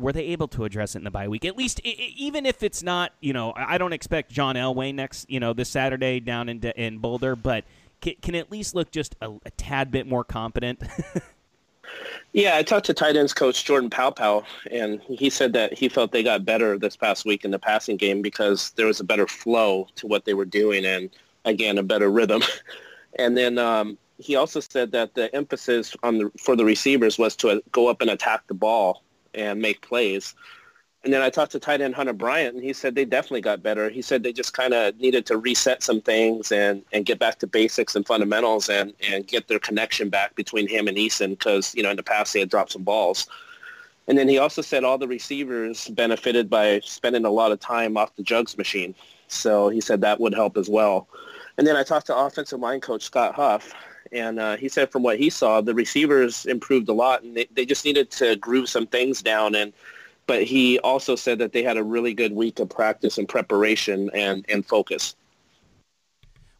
Were 0.00 0.12
they 0.12 0.26
able 0.26 0.48
to 0.48 0.64
address 0.64 0.94
it 0.94 0.98
in 0.98 1.04
the 1.04 1.10
bye 1.10 1.28
week? 1.28 1.44
At 1.44 1.56
least, 1.56 1.80
I- 1.84 1.88
I- 1.90 2.12
even 2.16 2.46
if 2.46 2.62
it's 2.62 2.82
not, 2.82 3.12
you 3.20 3.32
know, 3.32 3.52
I 3.56 3.78
don't 3.78 3.92
expect 3.92 4.30
John 4.32 4.54
Elway 4.56 4.94
next, 4.94 5.30
you 5.30 5.40
know, 5.40 5.52
this 5.52 5.68
Saturday 5.68 6.20
down 6.20 6.48
in 6.48 6.58
De- 6.60 6.80
in 6.80 6.98
Boulder, 6.98 7.36
but 7.36 7.64
can, 8.00 8.14
can 8.22 8.34
at 8.34 8.50
least 8.50 8.74
look 8.74 8.90
just 8.90 9.14
a, 9.20 9.30
a 9.44 9.50
tad 9.56 9.90
bit 9.90 10.06
more 10.06 10.24
competent. 10.24 10.82
Yeah, 12.32 12.56
I 12.56 12.62
talked 12.62 12.86
to 12.86 12.94
tight 12.94 13.16
ends 13.16 13.34
coach 13.34 13.64
Jordan 13.64 13.90
Paopao, 13.90 14.44
and 14.70 15.00
he 15.02 15.28
said 15.28 15.52
that 15.54 15.76
he 15.76 15.88
felt 15.88 16.12
they 16.12 16.22
got 16.22 16.44
better 16.44 16.78
this 16.78 16.96
past 16.96 17.24
week 17.24 17.44
in 17.44 17.50
the 17.50 17.58
passing 17.58 17.96
game 17.96 18.22
because 18.22 18.70
there 18.76 18.86
was 18.86 19.00
a 19.00 19.04
better 19.04 19.26
flow 19.26 19.88
to 19.96 20.06
what 20.06 20.24
they 20.24 20.34
were 20.34 20.44
doing, 20.44 20.84
and 20.84 21.10
again, 21.44 21.76
a 21.78 21.82
better 21.82 22.10
rhythm. 22.10 22.42
And 23.18 23.36
then 23.36 23.58
um, 23.58 23.98
he 24.18 24.36
also 24.36 24.60
said 24.60 24.92
that 24.92 25.14
the 25.14 25.34
emphasis 25.34 25.96
on 26.04 26.18
the 26.18 26.30
for 26.38 26.54
the 26.54 26.64
receivers 26.64 27.18
was 27.18 27.34
to 27.36 27.60
go 27.72 27.88
up 27.88 28.00
and 28.00 28.08
attack 28.08 28.46
the 28.46 28.54
ball 28.54 29.02
and 29.34 29.60
make 29.60 29.82
plays. 29.82 30.34
And 31.02 31.12
then 31.12 31.22
I 31.22 31.30
talked 31.30 31.52
to 31.52 31.58
tight 31.58 31.80
end 31.80 31.94
Hunter 31.94 32.12
Bryant, 32.12 32.56
and 32.56 32.62
he 32.62 32.74
said 32.74 32.94
they 32.94 33.06
definitely 33.06 33.40
got 33.40 33.62
better. 33.62 33.88
He 33.88 34.02
said 34.02 34.22
they 34.22 34.34
just 34.34 34.52
kind 34.52 34.74
of 34.74 34.98
needed 34.98 35.24
to 35.26 35.38
reset 35.38 35.82
some 35.82 36.02
things 36.02 36.52
and, 36.52 36.82
and 36.92 37.06
get 37.06 37.18
back 37.18 37.38
to 37.38 37.46
basics 37.46 37.96
and 37.96 38.06
fundamentals 38.06 38.68
and, 38.68 38.92
and 39.08 39.26
get 39.26 39.48
their 39.48 39.58
connection 39.58 40.10
back 40.10 40.34
between 40.34 40.68
him 40.68 40.88
and 40.88 40.98
Eason 40.98 41.30
because, 41.30 41.74
you 41.74 41.82
know, 41.82 41.90
in 41.90 41.96
the 41.96 42.02
past 42.02 42.34
they 42.34 42.40
had 42.40 42.50
dropped 42.50 42.72
some 42.72 42.82
balls. 42.82 43.26
And 44.08 44.18
then 44.18 44.28
he 44.28 44.38
also 44.38 44.60
said 44.60 44.84
all 44.84 44.98
the 44.98 45.08
receivers 45.08 45.88
benefited 45.88 46.50
by 46.50 46.80
spending 46.84 47.24
a 47.24 47.30
lot 47.30 47.52
of 47.52 47.60
time 47.60 47.96
off 47.96 48.14
the 48.16 48.22
jugs 48.22 48.58
machine. 48.58 48.94
So 49.28 49.68
he 49.68 49.80
said 49.80 50.02
that 50.02 50.20
would 50.20 50.34
help 50.34 50.58
as 50.58 50.68
well. 50.68 51.08
And 51.56 51.66
then 51.66 51.76
I 51.76 51.82
talked 51.82 52.08
to 52.08 52.16
offensive 52.16 52.60
line 52.60 52.80
coach 52.80 53.04
Scott 53.04 53.34
Huff, 53.34 53.72
and 54.12 54.38
uh, 54.40 54.56
he 54.56 54.68
said 54.68 54.90
from 54.90 55.02
what 55.02 55.18
he 55.18 55.30
saw, 55.30 55.60
the 55.60 55.74
receivers 55.74 56.46
improved 56.46 56.88
a 56.88 56.92
lot, 56.92 57.22
and 57.22 57.36
they, 57.36 57.46
they 57.54 57.64
just 57.64 57.84
needed 57.84 58.10
to 58.12 58.36
groove 58.36 58.68
some 58.68 58.86
things 58.86 59.22
down. 59.22 59.54
And 59.54 59.72
but 60.26 60.42
he 60.44 60.78
also 60.80 61.16
said 61.16 61.38
that 61.38 61.52
they 61.52 61.62
had 61.62 61.76
a 61.76 61.82
really 61.82 62.14
good 62.14 62.32
week 62.32 62.58
of 62.60 62.68
practice 62.68 63.18
and 63.18 63.28
preparation 63.28 64.10
and, 64.14 64.44
and 64.48 64.64
focus. 64.66 65.16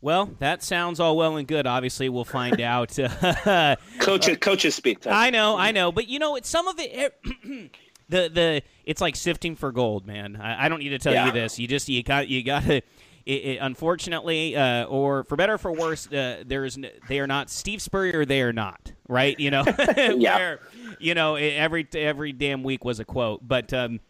well, 0.01 0.31
that 0.39 0.63
sounds 0.63 0.99
all 0.99 1.17
well 1.17 1.37
and 1.37 1.47
good. 1.47 1.67
Obviously, 1.67 2.09
we'll 2.09 2.25
find 2.25 2.61
out. 2.61 2.97
Coaches, 3.99 4.39
coaches 4.41 4.75
speak. 4.75 5.01
Tyson. 5.01 5.13
I 5.19 5.31
know, 5.31 5.57
I 5.57 5.73
know, 5.73 5.93
but 5.93 6.09
you 6.09 6.19
know, 6.19 6.37
it's 6.37 6.49
some 6.49 6.67
of 6.69 6.77
it. 6.79 7.15
the 8.09 8.29
the 8.29 8.63
it's 8.85 9.01
like 9.01 9.15
sifting 9.15 9.55
for 9.57 9.71
gold, 9.73 10.07
man. 10.07 10.37
I, 10.37 10.67
I 10.67 10.69
don't 10.69 10.79
need 10.81 10.89
to 10.91 10.99
tell 10.99 11.13
Yeah. 11.13 11.27
you 11.27 11.33
this. 11.33 11.59
You 11.59 11.69
just 11.69 11.89
you 11.89 12.03
got 12.03 12.29
you 12.29 12.43
got 12.43 12.65
to. 12.65 12.81
It, 13.27 13.33
it, 13.33 13.59
unfortunately, 13.61 14.57
uh, 14.57 14.85
or 14.85 15.25
for 15.25 15.37
better 15.37 15.55
or 15.55 15.59
for 15.59 15.73
worse, 15.73 16.11
uh, 16.13 16.43
there's 16.47 16.77
n- 16.77 16.91
they 17.09 17.21
are 17.21 17.27
not 17.27 17.51
Steve 17.51 17.83
Spurrier. 17.83 18.25
They 18.25 18.43
are 18.43 18.53
not 18.53 18.93
right. 19.09 19.39
You 19.39 19.51
know, 19.51 19.65
Yeah. 19.97 20.37
Where, 20.37 20.61
you 20.99 21.15
know, 21.15 21.35
every 21.37 21.87
every 21.95 22.33
damn 22.33 22.63
week 22.63 22.85
was 22.85 22.99
a 23.01 23.05
quote. 23.05 23.47
But 23.47 23.73
um, 23.73 24.01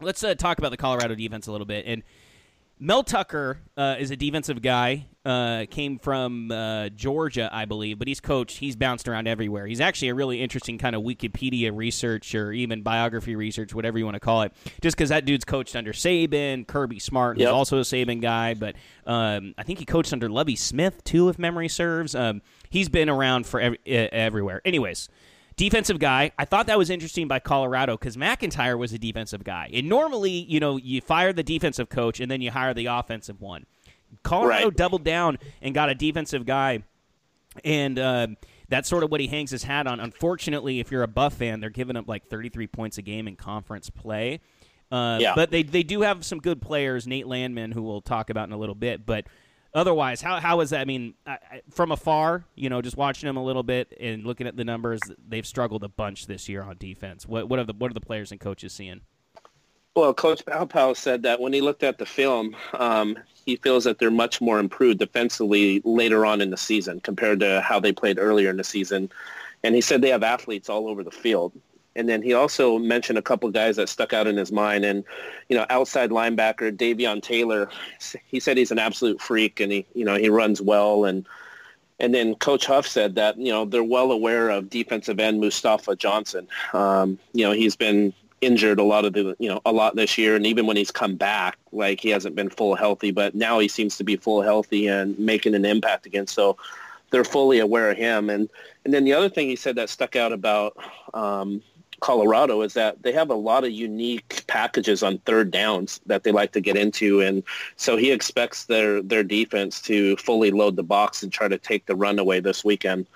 let's 0.00 0.22
uh, 0.24 0.34
talk 0.34 0.58
about 0.58 0.70
the 0.70 0.76
Colorado 0.76 1.14
defense 1.14 1.46
a 1.46 1.52
little 1.52 1.66
bit. 1.66 1.86
And 1.86 2.02
Mel 2.82 3.02
Tucker 3.02 3.58
uh, 3.76 3.96
is 3.98 4.10
a 4.10 4.16
defensive 4.16 4.62
guy. 4.62 5.06
Uh, 5.22 5.66
came 5.70 5.98
from 5.98 6.50
uh, 6.50 6.88
Georgia, 6.88 7.50
I 7.52 7.66
believe, 7.66 7.98
but 7.98 8.08
he's 8.08 8.20
coached. 8.20 8.56
He's 8.56 8.74
bounced 8.74 9.06
around 9.06 9.28
everywhere. 9.28 9.66
He's 9.66 9.82
actually 9.82 10.08
a 10.08 10.14
really 10.14 10.40
interesting 10.40 10.78
kind 10.78 10.96
of 10.96 11.02
Wikipedia 11.02 11.76
research 11.76 12.34
or 12.34 12.52
even 12.52 12.80
biography 12.82 13.36
research, 13.36 13.74
whatever 13.74 13.98
you 13.98 14.06
want 14.06 14.14
to 14.14 14.20
call 14.20 14.40
it. 14.42 14.52
Just 14.80 14.96
because 14.96 15.10
that 15.10 15.26
dude's 15.26 15.44
coached 15.44 15.76
under 15.76 15.92
Saban, 15.92 16.66
Kirby 16.66 16.98
Smart, 17.00 17.36
who's 17.36 17.42
Yep. 17.42 17.52
also 17.52 17.76
a 17.78 17.82
Saban 17.82 18.22
guy, 18.22 18.54
but 18.54 18.76
um, 19.04 19.54
I 19.58 19.62
think 19.62 19.78
he 19.78 19.84
coached 19.84 20.14
under 20.14 20.30
Lovie 20.30 20.56
Smith 20.56 21.04
too, 21.04 21.28
if 21.28 21.38
memory 21.38 21.68
serves. 21.68 22.14
Um, 22.14 22.40
he's 22.70 22.88
been 22.88 23.10
around 23.10 23.44
for 23.46 23.60
ev- 23.60 23.76
everywhere. 23.84 24.62
Anyways, 24.64 25.10
defensive 25.60 25.98
guy. 25.98 26.32
I 26.38 26.44
thought 26.46 26.66
that 26.68 26.78
was 26.78 26.88
interesting 26.90 27.28
by 27.28 27.38
Colorado 27.38 27.96
because 27.96 28.16
MacIntyre 28.16 28.76
was 28.78 28.92
a 28.92 28.98
defensive 28.98 29.44
guy. 29.44 29.68
And 29.72 29.88
normally, 29.88 30.30
you 30.32 30.58
know, 30.58 30.76
you 30.78 31.00
fire 31.02 31.32
the 31.32 31.42
defensive 31.42 31.88
coach 31.90 32.18
and 32.18 32.30
then 32.30 32.40
you 32.40 32.50
hire 32.50 32.72
the 32.72 32.86
offensive 32.86 33.40
one. 33.40 33.66
Colorado 34.22 34.64
Right. 34.68 34.76
doubled 34.76 35.04
down 35.04 35.38
and 35.62 35.74
got 35.74 35.88
a 35.90 35.94
defensive 35.94 36.46
guy, 36.46 36.82
and 37.64 37.98
uh, 37.98 38.26
that's 38.68 38.88
sort 38.88 39.04
of 39.04 39.10
what 39.10 39.20
he 39.20 39.26
hangs 39.28 39.50
his 39.50 39.62
hat 39.62 39.86
on. 39.86 40.00
Unfortunately, 40.00 40.80
if 40.80 40.90
you're 40.90 41.02
a 41.02 41.08
Buff 41.08 41.34
fan, 41.34 41.60
they're 41.60 41.70
giving 41.70 41.96
up 41.96 42.08
like 42.08 42.26
33 42.26 42.66
points 42.66 42.98
a 42.98 43.02
game 43.02 43.28
in 43.28 43.36
conference 43.36 43.90
play. 43.90 44.40
Uh, 44.90 45.18
Yeah. 45.20 45.34
But 45.36 45.50
they 45.50 45.62
they 45.62 45.82
do 45.84 46.00
have 46.00 46.24
some 46.24 46.38
good 46.40 46.60
players, 46.60 47.06
Nate 47.06 47.26
Landman, 47.26 47.70
who 47.72 47.82
we'll 47.82 48.00
talk 48.00 48.30
about 48.30 48.48
in 48.48 48.52
a 48.52 48.56
little 48.58 48.74
bit. 48.74 49.06
But 49.06 49.26
otherwise, 49.74 50.20
how 50.20 50.40
how 50.40 50.60
is 50.60 50.70
that? 50.70 50.80
I 50.80 50.84
mean, 50.84 51.14
I, 51.26 51.32
I, 51.32 51.62
from 51.70 51.92
afar, 51.92 52.44
you 52.54 52.68
know, 52.68 52.82
just 52.82 52.96
watching 52.96 53.26
them 53.26 53.36
a 53.36 53.44
little 53.44 53.62
bit 53.62 53.96
and 54.00 54.24
looking 54.24 54.46
at 54.46 54.56
the 54.56 54.64
numbers, 54.64 55.00
they've 55.28 55.46
struggled 55.46 55.84
a 55.84 55.88
bunch 55.88 56.26
this 56.26 56.48
year 56.48 56.62
on 56.62 56.76
defense. 56.78 57.26
What 57.26 57.48
what 57.48 57.58
are 57.58 57.64
the 57.64 57.74
what 57.74 57.90
are 57.90 57.94
the 57.94 58.00
players 58.00 58.30
and 58.30 58.40
coaches 58.40 58.72
seeing? 58.72 59.00
Well, 59.96 60.14
Coach 60.14 60.44
Powell 60.46 60.94
said 60.94 61.24
that 61.24 61.40
when 61.40 61.52
he 61.52 61.60
looked 61.60 61.82
at 61.82 61.98
the 61.98 62.06
film, 62.06 62.54
um, 62.74 63.18
he 63.44 63.56
feels 63.56 63.84
that 63.84 63.98
they're 63.98 64.10
much 64.10 64.40
more 64.40 64.60
improved 64.60 65.00
defensively 65.00 65.82
later 65.84 66.24
on 66.24 66.40
in 66.40 66.50
the 66.50 66.56
season 66.56 67.00
compared 67.00 67.40
to 67.40 67.60
how 67.60 67.80
they 67.80 67.92
played 67.92 68.18
earlier 68.18 68.50
in 68.50 68.56
the 68.56 68.64
season. 68.64 69.10
And 69.64 69.74
he 69.74 69.80
said 69.80 70.00
they 70.00 70.10
have 70.10 70.22
athletes 70.22 70.68
all 70.68 70.88
over 70.88 71.02
the 71.02 71.10
field. 71.10 71.52
And 71.96 72.08
then 72.08 72.22
he 72.22 72.32
also 72.32 72.78
mentioned 72.78 73.18
a 73.18 73.22
couple 73.22 73.50
guys 73.50 73.76
that 73.76 73.88
stuck 73.88 74.12
out 74.12 74.26
in 74.26 74.36
his 74.36 74.52
mind. 74.52 74.84
And, 74.84 75.04
you 75.48 75.56
know, 75.56 75.66
outside 75.70 76.10
linebacker 76.10 76.76
Davion 76.76 77.22
Taylor, 77.22 77.68
he 78.26 78.38
said 78.38 78.56
he's 78.56 78.70
an 78.70 78.78
absolute 78.78 79.20
freak 79.20 79.60
and 79.60 79.72
he, 79.72 79.86
you 79.94 80.04
know, 80.04 80.14
he 80.14 80.28
runs 80.28 80.62
well. 80.62 81.04
And, 81.04 81.26
and 81.98 82.14
then 82.14 82.36
Coach 82.36 82.66
Huff 82.66 82.86
said 82.86 83.16
that, 83.16 83.36
you 83.38 83.50
know, 83.50 83.64
they're 83.64 83.82
well 83.82 84.12
aware 84.12 84.50
of 84.50 84.70
defensive 84.70 85.18
end 85.18 85.40
Mustafa 85.40 85.96
Johnson. 85.96 86.46
Um, 86.72 87.18
you 87.32 87.44
know, 87.44 87.52
he's 87.52 87.76
been 87.76 88.12
injured 88.40 88.78
a 88.78 88.84
lot 88.84 89.04
of 89.04 89.12
the, 89.12 89.36
you 89.38 89.48
know, 89.48 89.60
a 89.66 89.72
lot 89.72 89.96
this 89.96 90.16
year. 90.16 90.36
And 90.36 90.46
even 90.46 90.66
when 90.66 90.76
he's 90.76 90.90
come 90.90 91.16
back, 91.16 91.58
like 91.72 92.00
he 92.00 92.08
hasn't 92.10 92.36
been 92.36 92.50
full 92.50 92.74
healthy, 92.74 93.10
but 93.10 93.34
now 93.34 93.58
he 93.58 93.68
seems 93.68 93.96
to 93.98 94.04
be 94.04 94.16
full 94.16 94.42
healthy 94.42 94.86
and 94.86 95.18
making 95.18 95.54
an 95.54 95.64
impact 95.64 96.06
again. 96.06 96.26
So 96.26 96.56
they're 97.10 97.24
fully 97.24 97.58
aware 97.58 97.90
of 97.90 97.98
him. 97.98 98.30
And, 98.30 98.48
and 98.84 98.94
then 98.94 99.04
the 99.04 99.12
other 99.12 99.28
thing 99.28 99.48
he 99.48 99.56
said 99.56 99.76
that 99.76 99.90
stuck 99.90 100.16
out 100.16 100.32
about 100.32 100.76
um, 101.12 101.60
Colorado 102.00 102.62
is 102.62 102.74
that 102.74 103.02
they 103.02 103.12
have 103.12 103.30
a 103.30 103.34
lot 103.34 103.64
of 103.64 103.70
unique 103.70 104.44
packages 104.46 105.02
on 105.02 105.18
third 105.18 105.50
downs 105.50 106.00
that 106.06 106.24
they 106.24 106.32
like 106.32 106.52
to 106.52 106.60
get 106.60 106.76
into. 106.76 107.20
And 107.20 107.42
so 107.76 107.96
he 107.96 108.10
expects 108.10 108.64
their, 108.64 109.02
their 109.02 109.22
defense 109.22 109.80
to 109.82 110.16
fully 110.16 110.50
load 110.50 110.76
the 110.76 110.82
box 110.82 111.22
and 111.22 111.32
try 111.32 111.48
to 111.48 111.58
take 111.58 111.86
the 111.86 111.94
run 111.94 112.18
away 112.18 112.40
this 112.40 112.64
weekend. 112.64 113.06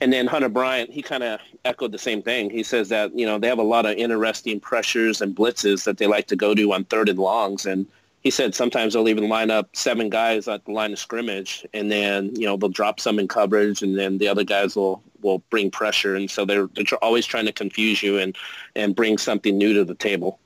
And 0.00 0.12
then 0.12 0.26
Hunter 0.26 0.48
Bryant, 0.48 0.90
he 0.90 1.02
kind 1.02 1.24
of 1.24 1.40
echoed 1.64 1.92
the 1.92 1.98
same 1.98 2.22
thing. 2.22 2.50
He 2.50 2.62
says 2.62 2.88
that, 2.88 3.16
you 3.18 3.26
know, 3.26 3.38
they 3.38 3.48
have 3.48 3.58
a 3.58 3.62
lot 3.62 3.84
of 3.84 3.96
interesting 3.96 4.60
pressures 4.60 5.20
and 5.20 5.34
blitzes 5.34 5.84
that 5.84 5.98
they 5.98 6.06
like 6.06 6.28
to 6.28 6.36
go 6.36 6.54
to 6.54 6.72
on 6.72 6.84
third 6.84 7.08
and 7.08 7.18
longs. 7.18 7.66
And 7.66 7.86
he 8.22 8.30
said 8.30 8.54
sometimes 8.54 8.94
they'll 8.94 9.08
even 9.08 9.28
line 9.28 9.50
up 9.50 9.68
seven 9.74 10.08
guys 10.08 10.46
at 10.46 10.64
the 10.64 10.72
line 10.72 10.92
of 10.92 10.98
scrimmage 10.98 11.66
and 11.74 11.90
then, 11.90 12.34
you 12.36 12.46
know, 12.46 12.56
they'll 12.56 12.68
drop 12.68 13.00
some 13.00 13.18
in 13.18 13.26
coverage 13.26 13.82
and 13.82 13.98
then 13.98 14.18
the 14.18 14.28
other 14.28 14.44
guys 14.44 14.76
will, 14.76 15.02
will 15.22 15.38
bring 15.50 15.70
pressure. 15.70 16.14
And 16.16 16.30
so 16.30 16.44
they're, 16.44 16.68
they're 16.74 16.84
always 17.02 17.26
trying 17.26 17.46
to 17.46 17.52
confuse 17.52 18.02
you 18.02 18.18
and, 18.18 18.36
and 18.76 18.94
bring 18.94 19.18
something 19.18 19.56
new 19.56 19.72
to 19.74 19.84
the 19.84 19.94
table. 19.94 20.38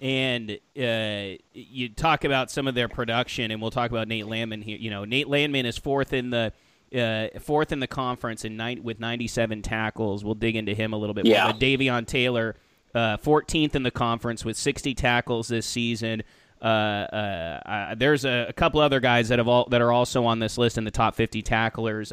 And 0.00 0.58
uh, 0.78 1.38
you 1.54 1.88
talk 1.88 2.24
about 2.24 2.50
some 2.50 2.68
of 2.68 2.74
their 2.74 2.88
production, 2.88 3.50
and 3.50 3.62
we'll 3.62 3.70
talk 3.70 3.90
about 3.90 4.08
Nate 4.08 4.26
Landman 4.26 4.60
here. 4.60 4.76
You 4.76 4.90
know, 4.90 5.04
Nate 5.06 5.26
Landman 5.28 5.64
is 5.64 5.78
fourth 5.78 6.12
in 6.12 6.28
the 6.30 6.52
uh, 6.94 7.28
fourth 7.40 7.72
in 7.72 7.80
the 7.80 7.86
conference 7.86 8.44
in 8.44 8.56
nine, 8.56 8.82
with 8.82 9.00
97 9.00 9.62
tackles. 9.62 10.22
We'll 10.22 10.34
dig 10.34 10.54
into 10.54 10.74
him 10.74 10.92
a 10.92 10.96
little 10.96 11.14
bit 11.14 11.26
Yeah. 11.26 11.44
more. 11.44 11.52
But 11.54 11.60
Davion 11.60 12.06
Taylor, 12.06 12.56
uh, 12.94 13.16
14th 13.16 13.74
in 13.74 13.82
the 13.82 13.90
conference 13.90 14.44
with 14.44 14.56
60 14.56 14.94
tackles 14.94 15.48
this 15.48 15.66
season. 15.66 16.22
Uh, 16.60 16.64
uh, 16.64 17.60
uh, 17.66 17.94
there's 17.96 18.24
a, 18.24 18.46
a 18.48 18.52
couple 18.52 18.80
other 18.80 19.00
guys 19.00 19.28
that 19.28 19.38
have 19.38 19.48
all 19.48 19.66
that 19.70 19.80
are 19.80 19.92
also 19.92 20.24
on 20.24 20.38
this 20.38 20.58
list 20.58 20.78
in 20.78 20.84
the 20.84 20.90
top 20.90 21.14
50 21.14 21.42
tacklers. 21.42 22.12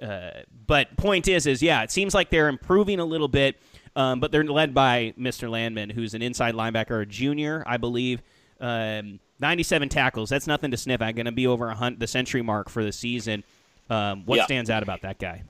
Uh, 0.00 0.30
but 0.66 0.96
point 0.96 1.28
is, 1.28 1.46
is 1.46 1.62
yeah, 1.62 1.82
it 1.82 1.90
seems 1.90 2.14
like 2.14 2.30
they're 2.30 2.48
improving 2.48 3.00
a 3.00 3.04
little 3.04 3.28
bit, 3.28 3.56
um, 3.96 4.20
but 4.20 4.30
they're 4.30 4.44
led 4.44 4.74
by 4.74 5.12
Mr. 5.18 5.50
Landman, 5.50 5.90
who's 5.90 6.14
an 6.14 6.22
inside 6.22 6.54
linebacker, 6.54 7.02
a 7.02 7.06
junior, 7.06 7.64
I 7.66 7.76
believe. 7.78 8.22
Um, 8.60 9.20
97 9.40 9.88
tackles. 9.88 10.28
That's 10.30 10.46
nothing 10.46 10.70
to 10.72 10.76
sniff 10.76 11.00
at. 11.00 11.12
Going 11.14 11.26
to 11.26 11.32
be 11.32 11.46
over 11.46 11.68
a 11.68 11.74
hunt, 11.74 12.00
the 12.00 12.06
century 12.06 12.42
mark 12.42 12.68
for 12.68 12.84
the 12.84 12.92
season. 12.92 13.44
Um, 13.88 14.24
what 14.26 14.36
Yeah. 14.36 14.44
stands 14.44 14.70
out 14.70 14.82
about 14.82 15.02
that 15.02 15.18
guy? 15.18 15.42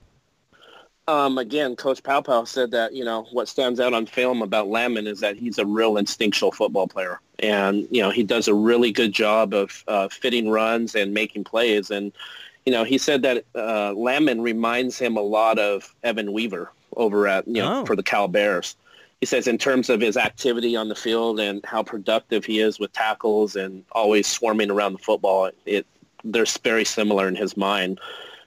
Um, 1.09 1.39
again, 1.39 1.75
Coach 1.75 2.03
Paopao 2.03 2.47
said 2.47 2.71
that, 2.73 2.93
you 2.93 3.03
know, 3.03 3.27
what 3.33 3.49
stands 3.49 3.81
out 3.81 3.95
on 3.95 4.05
film 4.05 4.43
about 4.43 4.69
Landman 4.69 5.07
is 5.07 5.21
that 5.21 5.37
he's 5.39 5.59
a 5.59 5.65
real 5.65 5.97
instinctual 5.97 6.53
football 6.53 6.87
player. 6.87 7.19
And, 7.39 7.89
you 7.91 8.03
know, 8.03 8.11
he 8.11 8.23
does 8.23 8.47
a 8.47 8.53
really 8.53 8.93
good 8.93 9.13
job 9.13 9.55
of 9.55 9.83
uh, 9.89 10.09
fitting 10.09 10.51
runs 10.51 10.95
and 10.95 11.15
making 11.15 11.45
plays. 11.45 11.91
And, 11.91 12.13
you 12.69 12.75
know, 12.75 12.85
he 12.85 12.99
said 12.99 13.23
that 13.23 13.47
uh, 13.55 13.95
Landman 13.95 14.43
reminds 14.43 14.99
him 14.99 15.17
a 15.17 15.23
lot 15.23 15.59
of 15.59 15.95
Evan 16.05 16.35
Weaver 16.35 16.71
over 16.97 17.27
at, 17.27 17.49
you 17.49 17.63
know, 17.63 17.81
Oh. 17.81 17.87
for 17.87 17.97
the 17.97 18.03
Cal 18.03 18.29
Bears. 18.29 18.77
he 19.21 19.27
says 19.27 19.49
in 19.49 19.57
terms 19.57 19.89
of 19.89 20.03
his 20.03 20.19
activity 20.19 20.77
on 20.77 20.91
the 20.91 20.95
field 20.95 21.41
and 21.41 21.65
how 21.65 21.83
productive 21.83 22.45
he 22.45 22.61
is 22.61 22.79
with 22.79 22.93
tackles 22.93 23.57
and 23.57 23.83
always 23.93 24.27
swarming 24.27 24.71
around 24.71 24.93
the 24.93 24.99
football, 24.99 25.51
it 25.65 25.87
they're 26.25 26.45
very 26.63 26.85
similar 26.85 27.27
in 27.27 27.35
his 27.35 27.57
mind. 27.57 27.99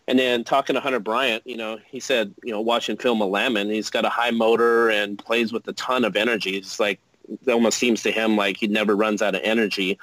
And 0.07 0.19
then 0.19 0.43
talking 0.43 0.75
to 0.75 0.79
Hunter 0.79 0.99
Bryant, 0.99 1.41
you 1.47 1.57
know, 1.57 1.79
he 1.87 1.99
said, 1.99 2.31
you 2.43 2.51
know, 2.51 2.61
watching 2.61 2.95
film 2.95 3.23
of 3.23 3.29
Landman, 3.31 3.71
he's 3.71 3.89
got 3.89 4.05
a 4.05 4.09
high 4.09 4.29
motor 4.31 4.89
and 4.91 5.17
plays 5.17 5.51
with 5.51 5.67
a 5.67 5.73
ton 5.73 6.05
of 6.05 6.15
energy. 6.15 6.57
It's 6.57 6.79
like 6.79 6.99
it 7.47 7.51
almost 7.51 7.79
seems 7.79 8.03
to 8.03 8.11
him 8.11 8.35
like 8.35 8.57
he 8.57 8.67
never 8.67 8.95
runs 8.95 9.23
out 9.23 9.33
of 9.33 9.41
energy. 9.43 9.97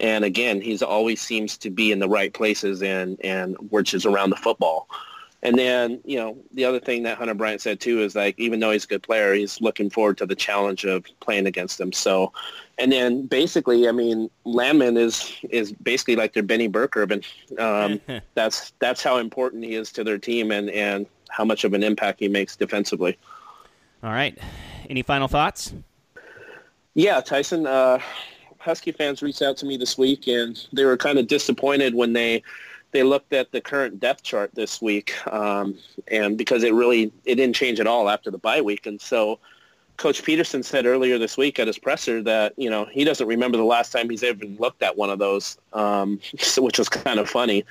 And 0.00 0.24
again, 0.24 0.60
he's 0.60 0.82
always 0.82 1.20
seems 1.20 1.56
to 1.58 1.70
be 1.70 1.90
in 1.90 1.98
the 1.98 2.08
right 2.08 2.32
places 2.32 2.82
and 2.82 3.18
and 3.22 3.56
which 3.70 3.94
is 3.94 4.06
around 4.06 4.30
the 4.30 4.36
football. 4.36 4.88
And 5.42 5.56
then, 5.56 6.00
you 6.04 6.16
know, 6.16 6.36
the 6.52 6.64
other 6.64 6.80
thing 6.80 7.04
that 7.04 7.16
Hunter 7.16 7.34
Bryant 7.34 7.60
said 7.60 7.78
too 7.78 8.00
is 8.02 8.16
like, 8.16 8.36
even 8.40 8.58
though 8.58 8.72
he's 8.72 8.84
a 8.84 8.88
good 8.88 9.04
player, 9.04 9.34
he's 9.34 9.60
looking 9.60 9.88
forward 9.88 10.18
to 10.18 10.26
the 10.26 10.34
challenge 10.34 10.84
of 10.84 11.04
playing 11.20 11.46
against 11.46 11.80
him. 11.80 11.92
So, 11.92 12.32
and 12.76 12.90
then 12.90 13.26
basically, 13.26 13.88
I 13.88 13.92
mean, 13.92 14.30
Landman 14.44 14.96
is 14.96 15.32
is 15.50 15.72
basically 15.72 16.16
like 16.16 16.32
their 16.32 16.42
Benny 16.42 16.66
Burr-Kirven. 16.66 17.24
Um, 17.58 18.00
that's 18.34 18.72
that's 18.80 19.02
how 19.02 19.18
important 19.18 19.64
he 19.64 19.74
is 19.74 19.92
to 19.92 20.02
their 20.02 20.18
team 20.18 20.50
and 20.50 20.70
and 20.70 21.06
how 21.28 21.44
much 21.44 21.62
of 21.64 21.72
an 21.72 21.84
impact 21.84 22.18
he 22.18 22.28
makes 22.28 22.56
defensively. 22.56 23.16
All 24.02 24.10
right. 24.10 24.36
Any 24.88 25.02
final 25.02 25.28
thoughts? 25.28 25.72
Yeah, 26.94 27.20
Tysen. 27.20 27.66
Uh, 27.66 28.02
Husky 28.58 28.92
fans 28.92 29.22
reached 29.22 29.42
out 29.42 29.56
to 29.58 29.66
me 29.66 29.76
this 29.76 29.96
week, 29.96 30.26
and 30.26 30.66
they 30.72 30.84
were 30.84 30.96
kind 30.96 31.18
of 31.18 31.26
disappointed 31.26 31.94
when 31.94 32.12
they 32.12 32.42
they 32.90 33.02
looked 33.02 33.34
at 33.34 33.52
the 33.52 33.60
current 33.60 34.00
depth 34.00 34.22
chart 34.22 34.50
this 34.54 34.80
week, 34.80 35.14
um, 35.30 35.76
and 36.08 36.38
because 36.38 36.62
it 36.64 36.72
really 36.72 37.12
it 37.24 37.36
didn't 37.36 37.54
change 37.54 37.80
at 37.80 37.86
all 37.86 38.08
after 38.08 38.30
the 38.30 38.38
bye 38.38 38.60
week, 38.60 38.86
and 38.86 39.00
so 39.00 39.38
Coach 39.98 40.22
Petersen 40.22 40.62
said 40.62 40.86
earlier 40.86 41.18
this 41.18 41.36
week 41.36 41.58
at 41.58 41.66
his 41.66 41.78
presser 41.78 42.22
that 42.22 42.54
you 42.56 42.70
know 42.70 42.86
he 42.86 43.04
doesn't 43.04 43.26
remember 43.26 43.58
the 43.58 43.64
last 43.64 43.90
time 43.92 44.08
he's 44.08 44.22
ever 44.22 44.44
looked 44.58 44.82
at 44.82 44.96
one 44.96 45.10
of 45.10 45.18
those, 45.18 45.58
um, 45.72 46.20
which 46.58 46.78
was 46.78 46.88
kind 46.88 47.18
of 47.18 47.28
funny, 47.28 47.64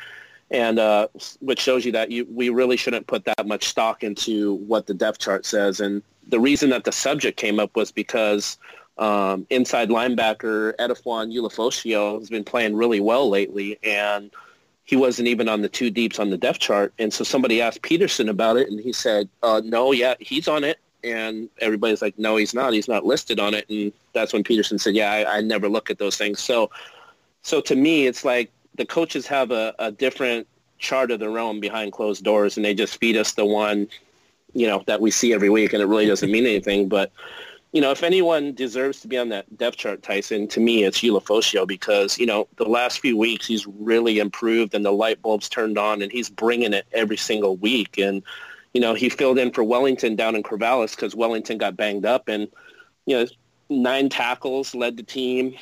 and 0.51 0.77
uh, 0.77 1.07
which 1.39 1.59
shows 1.59 1.85
you 1.85 1.91
that 1.93 2.11
you, 2.11 2.27
we 2.31 2.49
really 2.49 2.77
shouldn't 2.77 3.07
put 3.07 3.25
that 3.25 3.47
much 3.47 3.65
stock 3.65 4.03
into 4.03 4.55
what 4.55 4.85
the 4.87 4.93
depth 4.93 5.19
chart 5.19 5.45
says. 5.45 5.79
And 5.79 6.03
the 6.27 6.39
reason 6.39 6.69
that 6.71 6.83
the 6.83 6.91
subject 6.91 7.37
came 7.37 7.59
up 7.59 7.75
was 7.75 7.91
because 7.91 8.57
um, 8.97 9.45
inside 9.49 9.89
linebacker 9.89 10.75
Edefuan 10.77 11.33
Ulofoshio 11.33 12.19
has 12.19 12.29
been 12.29 12.43
playing 12.43 12.75
really 12.75 12.99
well 12.99 13.29
lately, 13.29 13.77
and 13.83 14.31
he 14.85 14.95
wasn't 14.95 15.27
even 15.27 15.49
on 15.49 15.61
the 15.61 15.69
two 15.69 15.89
deeps 15.89 16.17
on 16.17 16.29
the 16.29 16.37
depth 16.37 16.59
chart. 16.59 16.93
And 16.97 17.13
so 17.13 17.23
somebody 17.23 17.61
asked 17.61 17.81
Petersen 17.81 18.29
about 18.29 18.57
it, 18.57 18.69
and 18.69 18.79
he 18.79 18.93
said, 18.93 19.29
uh, 19.43 19.61
no, 19.63 19.91
yeah, 19.91 20.15
he's 20.19 20.47
on 20.47 20.63
it. 20.63 20.79
And 21.03 21.49
everybody's 21.59 22.01
like, 22.01 22.17
no, 22.17 22.37
he's 22.37 22.53
not. 22.53 22.73
He's 22.73 22.87
not 22.87 23.05
listed 23.05 23.39
on 23.39 23.53
it. 23.53 23.69
And 23.69 23.91
that's 24.13 24.33
when 24.33 24.43
Petersen 24.43 24.79
said, 24.79 24.95
yeah, 24.95 25.11
I, 25.11 25.37
I 25.37 25.41
never 25.41 25.69
look 25.69 25.89
at 25.89 25.99
those 25.99 26.17
things. 26.17 26.39
So, 26.39 26.71
so 27.41 27.61
to 27.61 27.75
me, 27.75 28.07
it's 28.07 28.25
like 28.25 28.51
the 28.75 28.85
coaches 28.85 29.27
have 29.27 29.51
a, 29.51 29.75
a 29.77 29.91
different 29.91 30.47
chart 30.79 31.11
of 31.11 31.19
their 31.19 31.37
own 31.37 31.59
behind 31.59 31.91
closed 31.91 32.23
doors, 32.23 32.57
and 32.57 32.65
they 32.65 32.73
just 32.73 32.97
feed 32.97 33.17
us 33.17 33.33
the 33.33 33.45
one, 33.45 33.87
you 34.53 34.67
know, 34.67 34.83
that 34.87 35.01
we 35.01 35.11
see 35.11 35.33
every 35.33 35.49
week, 35.49 35.73
and 35.73 35.81
it 35.81 35.85
really 35.85 36.07
doesn't 36.07 36.31
mean 36.31 36.45
anything. 36.45 36.87
But 36.87 37.11
you 37.73 37.81
know, 37.81 37.91
if 37.91 38.03
anyone 38.03 38.53
deserves 38.53 39.01
to 39.01 39.07
be 39.07 39.17
on 39.17 39.29
that 39.29 39.57
depth 39.57 39.77
chart, 39.77 40.01
Tysen, 40.01 40.49
to 40.49 40.59
me, 40.59 40.83
it's 40.83 40.99
Ulofoshio 40.99 41.67
because, 41.67 42.17
you 42.17 42.25
know, 42.25 42.47
the 42.55 42.65
last 42.65 42.99
few 42.99 43.17
weeks 43.17 43.47
he's 43.47 43.67
really 43.67 44.19
improved 44.19 44.73
and 44.73 44.85
the 44.85 44.91
light 44.91 45.21
bulbs 45.21 45.49
turned 45.49 45.77
on 45.77 46.01
and 46.01 46.11
he's 46.11 46.29
bringing 46.29 46.73
it 46.73 46.87
every 46.93 47.17
single 47.17 47.57
week. 47.57 47.97
And, 47.97 48.23
you 48.73 48.79
know, 48.79 48.93
he 48.93 49.09
filled 49.09 49.37
in 49.37 49.51
for 49.51 49.63
Wellington 49.63 50.15
down 50.15 50.35
in 50.35 50.43
Corvallis 50.43 50.95
because 50.95 51.13
Wellington 51.13 51.57
got 51.57 51.75
banged 51.75 52.05
up 52.05 52.29
and, 52.29 52.47
you 53.05 53.17
know, 53.17 53.27
nine 53.69 54.07
tackles, 54.07 54.73
led 54.73 54.95
the 54.95 55.03
team, 55.03 55.53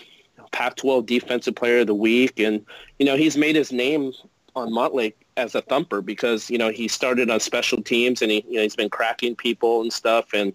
Pac-12 0.51 1.07
Defensive 1.07 1.55
Player 1.55 1.79
of 1.79 1.88
the 1.88 1.95
Week. 1.95 2.39
And, 2.39 2.63
you 3.00 3.05
know, 3.05 3.15
he's 3.15 3.35
made 3.35 3.55
his 3.55 3.71
name 3.71 4.13
on 4.55 4.69
Montlake 4.69 5.15
as 5.38 5.55
a 5.55 5.62
thumper 5.63 6.01
because, 6.01 6.51
you 6.51 6.59
know, 6.59 6.69
he 6.69 6.88
started 6.88 7.31
on 7.31 7.39
special 7.39 7.81
teams 7.81 8.21
and 8.21 8.31
he, 8.31 8.45
you 8.47 8.57
know, 8.57 8.62
he's 8.62 8.75
been 8.75 8.89
cracking 8.89 9.35
people 9.35 9.81
and 9.81 9.91
stuff. 9.91 10.33
And, 10.33 10.53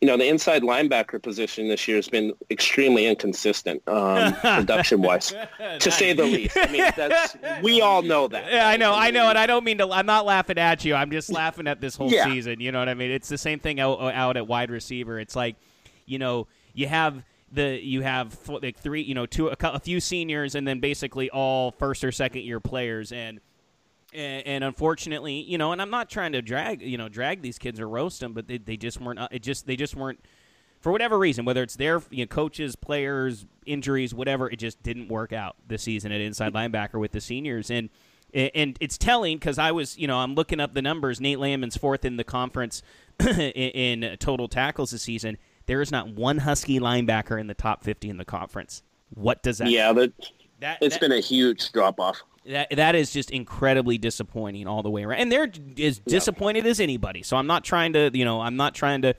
you 0.00 0.06
know, 0.06 0.16
the 0.16 0.28
inside 0.28 0.62
linebacker 0.62 1.20
position 1.20 1.68
this 1.68 1.88
year 1.88 1.96
has 1.96 2.08
been 2.08 2.32
extremely 2.50 3.06
inconsistent 3.06 3.82
um, 3.88 4.32
production-wise, 4.42 5.34
to 5.80 5.90
say 5.90 6.12
the 6.12 6.24
least. 6.24 6.56
I 6.56 6.70
mean, 6.70 6.84
that's 6.96 7.36
we 7.62 7.80
all 7.80 8.02
know 8.02 8.28
that. 8.28 8.50
Yeah, 8.50 8.68
I 8.68 8.76
know, 8.76 8.94
I 8.94 9.10
know, 9.10 9.28
and 9.28 9.36
I 9.36 9.46
don't 9.46 9.64
mean 9.64 9.78
to. 9.78 9.90
I'm 9.90 10.06
not 10.06 10.24
laughing 10.24 10.58
at 10.58 10.84
you. 10.84 10.94
I'm 10.94 11.10
just 11.10 11.30
laughing 11.30 11.66
at 11.66 11.80
this 11.80 11.96
whole 11.96 12.12
yeah. 12.12 12.24
season. 12.26 12.60
You 12.60 12.70
know 12.70 12.78
what 12.78 12.88
I 12.88 12.94
mean? 12.94 13.10
It's 13.10 13.28
the 13.28 13.38
same 13.38 13.58
thing 13.58 13.80
out, 13.80 14.00
out 14.00 14.36
at 14.36 14.46
wide 14.46 14.70
receiver. 14.70 15.18
It's 15.18 15.34
like, 15.34 15.56
you 16.06 16.18
know, 16.18 16.46
you 16.74 16.86
have 16.86 17.24
the 17.50 17.82
you 17.82 18.02
have 18.02 18.38
like 18.48 18.78
three, 18.78 19.02
you 19.02 19.14
know, 19.14 19.26
two, 19.26 19.48
a, 19.48 19.56
a 19.60 19.80
few 19.80 19.98
seniors, 19.98 20.54
and 20.54 20.66
then 20.66 20.78
basically 20.78 21.28
all 21.30 21.72
first 21.72 22.04
or 22.04 22.12
second 22.12 22.42
year 22.42 22.60
players, 22.60 23.10
and 23.10 23.40
and, 24.12 24.46
and, 24.46 24.64
unfortunately, 24.64 25.42
you 25.42 25.58
know, 25.58 25.72
and 25.72 25.82
I'm 25.82 25.90
not 25.90 26.08
trying 26.08 26.32
to 26.32 26.42
drag, 26.42 26.82
you 26.82 26.96
know, 26.96 27.08
drag 27.08 27.42
these 27.42 27.58
kids 27.58 27.78
or 27.80 27.88
roast 27.88 28.20
them, 28.20 28.32
but 28.32 28.48
they, 28.48 28.58
they 28.58 28.76
just 28.76 29.00
weren't. 29.00 29.18
Uh, 29.18 29.28
it 29.30 29.42
just 29.42 29.66
they 29.66 29.76
just 29.76 29.94
weren't 29.94 30.20
for 30.80 30.92
whatever 30.92 31.18
reason, 31.18 31.44
whether 31.44 31.62
it's 31.62 31.76
their 31.76 32.02
you 32.10 32.24
know, 32.24 32.26
coaches, 32.26 32.76
players, 32.76 33.46
injuries, 33.66 34.14
whatever. 34.14 34.50
It 34.50 34.56
just 34.56 34.82
didn't 34.82 35.08
work 35.08 35.32
out 35.32 35.56
this 35.66 35.82
season 35.82 36.12
at 36.12 36.20
inside 36.20 36.54
linebacker 36.54 36.98
with 36.98 37.12
the 37.12 37.20
seniors, 37.20 37.70
and 37.70 37.90
and 38.34 38.76
it's 38.80 38.98
telling 38.98 39.36
because 39.38 39.58
I 39.58 39.72
was, 39.72 39.98
you 39.98 40.06
know, 40.06 40.18
I'm 40.18 40.34
looking 40.34 40.60
up 40.60 40.74
the 40.74 40.82
numbers. 40.82 41.20
Nate 41.20 41.38
Landman's 41.38 41.76
fourth 41.76 42.04
in 42.04 42.16
the 42.16 42.24
conference 42.24 42.82
in, 43.20 43.38
in 43.38 44.16
total 44.18 44.48
tackles 44.48 44.90
this 44.90 45.02
season. 45.02 45.38
There 45.66 45.80
is 45.80 45.90
not 45.90 46.08
one 46.08 46.38
Husky 46.38 46.78
linebacker 46.78 47.40
in 47.40 47.46
the 47.46 47.54
top 47.54 47.84
50 47.84 48.08
in 48.08 48.16
the 48.16 48.24
conference. 48.24 48.82
What 49.10 49.42
does 49.42 49.58
that? 49.58 49.70
Yeah, 49.70 49.92
that, 49.94 50.12
that 50.60 50.78
it's 50.80 50.96
that, 50.96 51.00
been 51.00 51.12
a 51.12 51.20
huge 51.20 51.72
drop 51.72 52.00
off 52.00 52.22
that 52.48 52.70
that 52.70 52.94
is 52.94 53.12
just 53.12 53.30
incredibly 53.30 53.98
disappointing 53.98 54.66
all 54.66 54.82
the 54.82 54.90
way 54.90 55.04
around. 55.04 55.20
And 55.20 55.30
they're 55.30 55.50
as 55.78 55.98
disappointed 55.98 56.66
as 56.66 56.80
anybody. 56.80 57.22
So 57.22 57.36
I'm 57.36 57.46
not 57.46 57.62
trying 57.62 57.92
to, 57.92 58.10
you 58.12 58.24
know, 58.24 58.40
I'm 58.40 58.56
not 58.56 58.74
trying 58.74 59.02
to, 59.02 59.14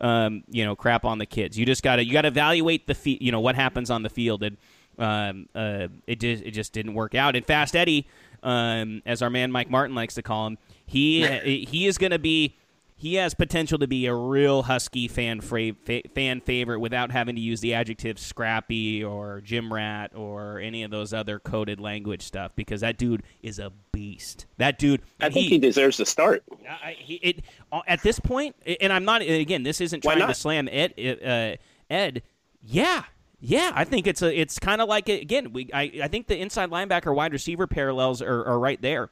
um, 0.00 0.42
you 0.48 0.64
know, 0.64 0.74
crap 0.74 1.04
on 1.04 1.18
the 1.18 1.26
kids. 1.26 1.58
You 1.58 1.64
just 1.64 1.82
got 1.82 1.96
to 1.96 2.04
you 2.04 2.12
got 2.12 2.22
to 2.22 2.28
evaluate 2.28 2.86
the 2.86 2.94
fe- 2.94 3.18
you 3.20 3.30
know 3.30 3.40
what 3.40 3.54
happens 3.54 3.90
on 3.90 4.02
the 4.02 4.10
field, 4.10 4.42
and 4.42 4.56
um, 4.98 5.48
uh, 5.54 5.88
it 6.06 6.20
just 6.20 6.42
it 6.42 6.50
just 6.50 6.72
didn't 6.72 6.94
work 6.94 7.14
out. 7.14 7.36
And 7.36 7.46
Fast 7.46 7.76
Eddie, 7.76 8.08
um, 8.42 9.02
as 9.06 9.22
our 9.22 9.30
man 9.30 9.52
Mike 9.52 9.70
Martin 9.70 9.94
likes 9.94 10.14
to 10.14 10.22
call 10.22 10.48
him, 10.48 10.58
he 10.84 11.26
he 11.68 11.86
is 11.86 11.98
going 11.98 12.12
to 12.12 12.18
be 12.18 12.56
he 13.02 13.16
has 13.16 13.34
potential 13.34 13.80
to 13.80 13.88
be 13.88 14.06
a 14.06 14.14
real 14.14 14.62
Husky 14.62 15.08
fan 15.08 15.40
fra- 15.40 15.72
fa- 15.84 16.02
fan 16.14 16.40
favorite 16.40 16.78
without 16.78 17.10
having 17.10 17.34
to 17.34 17.40
use 17.40 17.60
the 17.60 17.74
adjective 17.74 18.16
scrappy 18.16 19.02
or 19.02 19.40
gym 19.40 19.72
rat 19.74 20.12
or 20.14 20.60
any 20.60 20.84
of 20.84 20.92
those 20.92 21.12
other 21.12 21.40
coded 21.40 21.80
language 21.80 22.22
stuff 22.22 22.52
because 22.54 22.82
that 22.82 22.98
dude 22.98 23.24
is 23.42 23.58
a 23.58 23.72
beast. 23.90 24.46
That 24.58 24.78
dude, 24.78 25.02
I 25.20 25.30
think 25.30 25.46
he, 25.46 25.48
he 25.48 25.58
deserves 25.58 25.96
to 25.96 26.06
start. 26.06 26.44
I, 26.70 26.94
he, 26.96 27.14
it, 27.14 27.44
uh, 27.72 27.80
at 27.88 28.04
this 28.04 28.20
point, 28.20 28.54
and 28.80 28.92
I'm 28.92 29.04
not 29.04 29.20
again. 29.22 29.64
This 29.64 29.80
isn't 29.80 30.02
trying 30.02 30.24
to 30.24 30.32
slam 30.32 30.68
Ed. 30.70 30.94
Uh, 30.96 31.56
Ed, 31.92 32.22
yeah, 32.62 33.02
yeah, 33.40 33.72
I 33.74 33.82
think 33.82 34.06
it's 34.06 34.22
a. 34.22 34.32
It's 34.32 34.60
kind 34.60 34.80
of 34.80 34.88
like 34.88 35.08
again. 35.08 35.52
We 35.52 35.68
I, 35.74 35.90
I 36.04 36.06
think 36.06 36.28
the 36.28 36.38
inside 36.38 36.70
linebacker 36.70 37.12
wide 37.12 37.32
receiver 37.32 37.66
parallels 37.66 38.22
are, 38.22 38.44
are 38.44 38.60
right 38.60 38.80
there. 38.80 39.10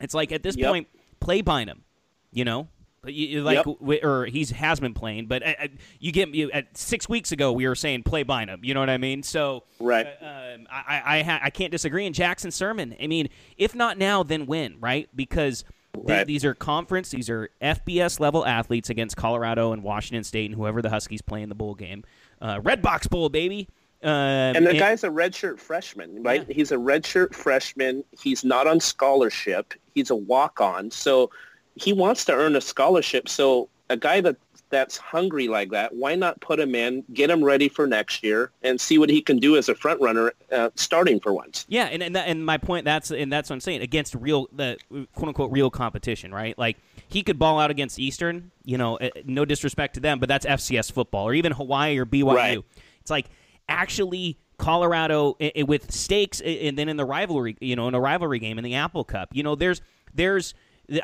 It's 0.00 0.12
like 0.12 0.32
at 0.32 0.42
this 0.42 0.56
yep. 0.56 0.70
point, 0.70 0.88
play 1.20 1.40
Bynum. 1.40 1.84
You 2.32 2.44
know, 2.44 2.68
you, 3.06 3.42
like, 3.42 3.64
yep. 3.66 4.04
or 4.04 4.26
he's 4.26 4.50
has 4.50 4.78
been 4.78 4.94
playing, 4.94 5.26
but 5.26 5.42
uh, 5.42 5.54
uh, 5.62 5.68
you 5.98 6.12
get 6.12 6.32
you, 6.34 6.50
at 6.52 6.76
six 6.76 7.08
weeks 7.08 7.32
ago 7.32 7.52
we 7.52 7.66
were 7.66 7.74
saying 7.74 8.04
play 8.04 8.22
Bynum. 8.22 8.64
You 8.64 8.74
know 8.74 8.80
what 8.80 8.90
I 8.90 8.98
mean? 8.98 9.22
So 9.22 9.64
right, 9.80 10.06
uh, 10.06 10.54
um, 10.54 10.66
I 10.70 11.02
I, 11.18 11.22
ha- 11.22 11.40
I 11.42 11.50
can't 11.50 11.72
disagree. 11.72 12.06
And 12.06 12.14
Jackson 12.14 12.50
Sirmon. 12.50 12.96
I 13.02 13.08
mean, 13.08 13.28
if 13.56 13.74
not 13.74 13.98
now, 13.98 14.22
then 14.22 14.46
when? 14.46 14.78
Right? 14.78 15.08
Because 15.16 15.64
right. 15.96 16.26
these 16.26 16.44
are 16.44 16.54
conference, 16.54 17.10
these 17.10 17.28
are 17.28 17.50
FBS 17.60 18.20
level 18.20 18.46
athletes 18.46 18.88
against 18.88 19.16
Colorado 19.16 19.72
and 19.72 19.82
Washington 19.82 20.22
State 20.22 20.50
and 20.50 20.54
whoever 20.54 20.80
the 20.80 20.90
Huskies 20.90 21.22
play 21.22 21.42
in 21.42 21.48
the 21.48 21.54
bowl 21.54 21.74
game. 21.74 22.04
Uh, 22.40 22.60
Redbox 22.60 23.10
Bowl, 23.10 23.28
baby. 23.28 23.68
Um, 24.04 24.10
and 24.10 24.66
the 24.66 24.70
and, 24.70 24.78
guy's 24.78 25.04
a 25.04 25.08
redshirt 25.08 25.60
freshman, 25.60 26.22
right? 26.22 26.44
Yeah. 26.48 26.54
He's 26.54 26.72
a 26.72 26.76
redshirt 26.76 27.34
freshman. 27.34 28.02
He's 28.20 28.44
not 28.44 28.66
on 28.66 28.80
scholarship. 28.80 29.74
He's 29.94 30.10
a 30.10 30.16
walk 30.16 30.60
on. 30.60 30.90
So 30.90 31.30
he 31.74 31.92
wants 31.92 32.24
to 32.26 32.32
earn 32.32 32.56
a 32.56 32.60
scholarship. 32.60 33.28
So 33.28 33.68
a 33.88 33.96
guy 33.96 34.20
that 34.20 34.36
that's 34.72 34.96
hungry 34.96 35.48
like 35.48 35.70
that, 35.70 35.94
why 35.94 36.14
not 36.16 36.40
put 36.40 36.58
him 36.58 36.74
in, 36.74 37.04
get 37.12 37.30
him 37.30 37.44
ready 37.44 37.68
for 37.68 37.86
next 37.86 38.24
year, 38.24 38.50
and 38.62 38.80
see 38.80 38.98
what 38.98 39.10
he 39.10 39.20
can 39.20 39.36
do 39.36 39.56
as 39.56 39.68
a 39.68 39.74
front 39.74 40.00
runner, 40.00 40.32
uh, 40.50 40.70
starting 40.74 41.20
for 41.20 41.32
once. 41.32 41.66
Yeah, 41.68 41.84
and 41.84 42.02
and, 42.02 42.16
that, 42.16 42.26
and 42.26 42.44
my 42.44 42.56
point 42.56 42.84
that's 42.84 43.12
and 43.12 43.30
that's 43.30 43.50
what 43.50 43.54
I'm 43.54 43.60
saying 43.60 43.82
against 43.82 44.14
real 44.14 44.48
the 44.52 44.78
quote 45.14 45.28
unquote 45.28 45.52
real 45.52 45.70
competition, 45.70 46.32
right? 46.32 46.58
Like 46.58 46.78
he 47.08 47.22
could 47.22 47.38
ball 47.38 47.60
out 47.60 47.70
against 47.70 48.00
Eastern, 48.00 48.50
you 48.64 48.78
know, 48.78 48.96
uh, 48.96 49.10
no 49.26 49.44
disrespect 49.44 49.94
to 49.94 50.00
them, 50.00 50.18
but 50.18 50.28
that's 50.28 50.46
FCS 50.46 50.90
football, 50.90 51.28
or 51.28 51.34
even 51.34 51.52
Hawaii 51.52 51.98
or 51.98 52.06
BYU. 52.06 52.34
Right. 52.34 52.64
It's 53.02 53.10
like 53.10 53.26
actually 53.68 54.38
Colorado 54.56 55.36
with 55.66 55.92
stakes, 55.92 56.40
and 56.40 56.78
then 56.78 56.88
in 56.88 56.96
the 56.96 57.04
rivalry, 57.04 57.56
you 57.60 57.76
know, 57.76 57.88
in 57.88 57.94
a 57.94 58.00
rivalry 58.00 58.38
game 58.38 58.58
in 58.58 58.64
the 58.64 58.74
Apple 58.74 59.04
Cup, 59.04 59.30
you 59.32 59.42
know, 59.42 59.54
there's 59.54 59.82
there's 60.14 60.54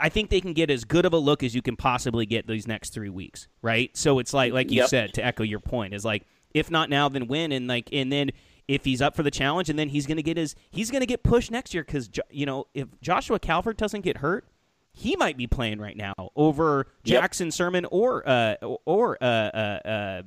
I 0.01 0.09
think 0.09 0.31
they 0.31 0.41
can 0.41 0.53
get 0.53 0.71
as 0.71 0.85
good 0.85 1.05
of 1.07 1.13
a 1.13 1.19
look 1.19 1.43
as 1.43 1.55
you 1.55 1.63
can 1.63 1.77
possibly 1.77 2.27
get 2.27 2.47
these 2.47 2.67
next 2.67 2.91
three 2.93 3.09
weeks, 3.09 3.49
right? 3.63 3.97
So 3.97 4.19
it's 4.19 4.35
like 4.35 4.53
like 4.53 4.71
you 4.71 4.79
Yep. 4.79 4.89
said 4.89 5.15
to 5.15 5.25
echo 5.25 5.43
your 5.43 5.61
point 5.61 5.95
is 5.95 6.05
like 6.05 6.27
if 6.55 6.71
not 6.71 6.91
now 6.91 7.09
then 7.09 7.27
when 7.29 7.53
and 7.53 7.69
like 7.69 7.89
and 7.93 8.11
then 8.13 8.31
if 8.67 8.85
he's 8.85 9.01
up 9.01 9.15
for 9.17 9.23
the 9.23 9.31
challenge 9.31 9.71
and 9.71 9.79
then 9.79 9.89
he's 9.89 10.07
going 10.07 10.17
to 10.17 10.23
get 10.23 10.37
his 10.37 10.55
he's 10.71 10.91
going 10.91 11.01
to 11.01 11.07
get 11.07 11.23
pushed 11.23 11.51
next 11.51 11.73
year 11.75 11.85
because 11.85 12.11
you 12.31 12.45
know 12.47 12.67
if 12.75 12.89
Joshua 13.01 13.39
Calvert 13.39 13.77
doesn't 13.77 14.03
get 14.03 14.19
hurt 14.19 14.47
he 14.93 15.15
might 15.17 15.37
be 15.37 15.47
playing 15.47 15.79
right 15.81 15.97
now 15.97 16.15
over 16.35 16.89
Yep. 17.05 17.21
Jackson 17.23 17.49
Sirmon 17.49 17.87
or 17.91 18.29
uh 18.29 18.57
or 18.85 19.17
uh 19.23 19.25
uh. 19.25 19.89
uh 19.89 20.23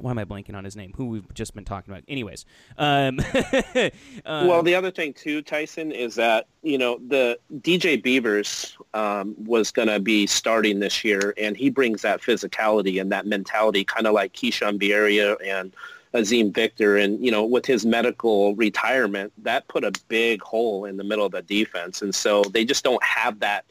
why 0.00 0.10
am 0.10 0.18
I 0.18 0.24
blanking 0.24 0.54
on 0.54 0.64
his 0.64 0.76
name? 0.76 0.92
Who 0.96 1.06
we've 1.06 1.34
just 1.34 1.54
been 1.54 1.64
talking 1.64 1.92
about. 1.92 2.04
Anyways, 2.08 2.44
um, 2.76 3.20
uh, 3.34 3.90
well, 4.24 4.62
the 4.62 4.74
other 4.74 4.90
thing 4.90 5.12
too, 5.12 5.42
Tyson, 5.42 5.92
is 5.92 6.14
that 6.16 6.46
you 6.62 6.78
know 6.78 7.00
the 7.08 7.38
DJ 7.60 8.02
Beavers 8.02 8.76
um, 8.94 9.34
was 9.38 9.70
going 9.70 9.88
to 9.88 10.00
be 10.00 10.26
starting 10.26 10.78
this 10.80 11.04
year, 11.04 11.34
and 11.36 11.56
he 11.56 11.70
brings 11.70 12.02
that 12.02 12.20
physicality 12.20 13.00
and 13.00 13.10
that 13.12 13.26
mentality, 13.26 13.84
kind 13.84 14.06
of 14.06 14.14
like 14.14 14.32
Keishawn 14.32 14.80
Bierria 14.80 15.36
and 15.44 15.72
Azeem 16.14 16.54
Victor, 16.54 16.96
and 16.96 17.24
you 17.24 17.30
know 17.30 17.44
with 17.44 17.66
his 17.66 17.84
medical 17.84 18.54
retirement, 18.54 19.32
that 19.38 19.66
put 19.68 19.84
a 19.84 19.92
big 20.08 20.40
hole 20.42 20.84
in 20.84 20.96
the 20.96 21.04
middle 21.04 21.26
of 21.26 21.32
the 21.32 21.42
defense, 21.42 22.02
and 22.02 22.14
so 22.14 22.42
they 22.44 22.64
just 22.64 22.84
don't 22.84 23.02
have 23.02 23.40
that 23.40 23.64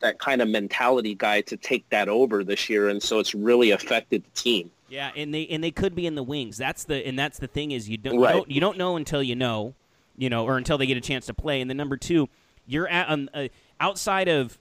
that 0.00 0.18
kind 0.18 0.42
of 0.42 0.48
mentality 0.48 1.14
guy 1.14 1.40
to 1.40 1.56
take 1.56 1.88
that 1.90 2.08
over 2.08 2.44
this 2.44 2.68
year, 2.68 2.88
and 2.88 3.02
so 3.02 3.18
it's 3.18 3.34
really 3.34 3.70
affected 3.70 4.22
the 4.24 4.40
team. 4.40 4.70
Yeah, 4.92 5.10
and 5.16 5.32
they 5.32 5.46
and 5.46 5.64
they 5.64 5.70
could 5.70 5.94
be 5.94 6.06
in 6.06 6.14
the 6.16 6.22
wings. 6.22 6.58
That's 6.58 6.84
the 6.84 7.06
and 7.06 7.18
that's 7.18 7.38
the 7.38 7.46
thing 7.46 7.70
is 7.70 7.88
you 7.88 7.96
don't 7.96 8.18
Right. 8.20 8.34
you 8.34 8.40
don't, 8.40 8.50
you 8.50 8.60
don't 8.60 8.76
know 8.78 8.96
until 8.96 9.22
you 9.22 9.34
know, 9.34 9.74
you 10.18 10.28
know, 10.28 10.44
or 10.44 10.58
until 10.58 10.76
they 10.76 10.84
get 10.86 10.98
a 10.98 11.00
chance 11.00 11.24
to 11.26 11.34
play. 11.34 11.62
And 11.62 11.70
then 11.70 11.78
number 11.78 11.96
two, 11.96 12.28
you're 12.66 12.86
at 12.88 13.08
um, 13.10 13.30
uh, 13.32 13.48
outside 13.80 14.28
of 14.28 14.58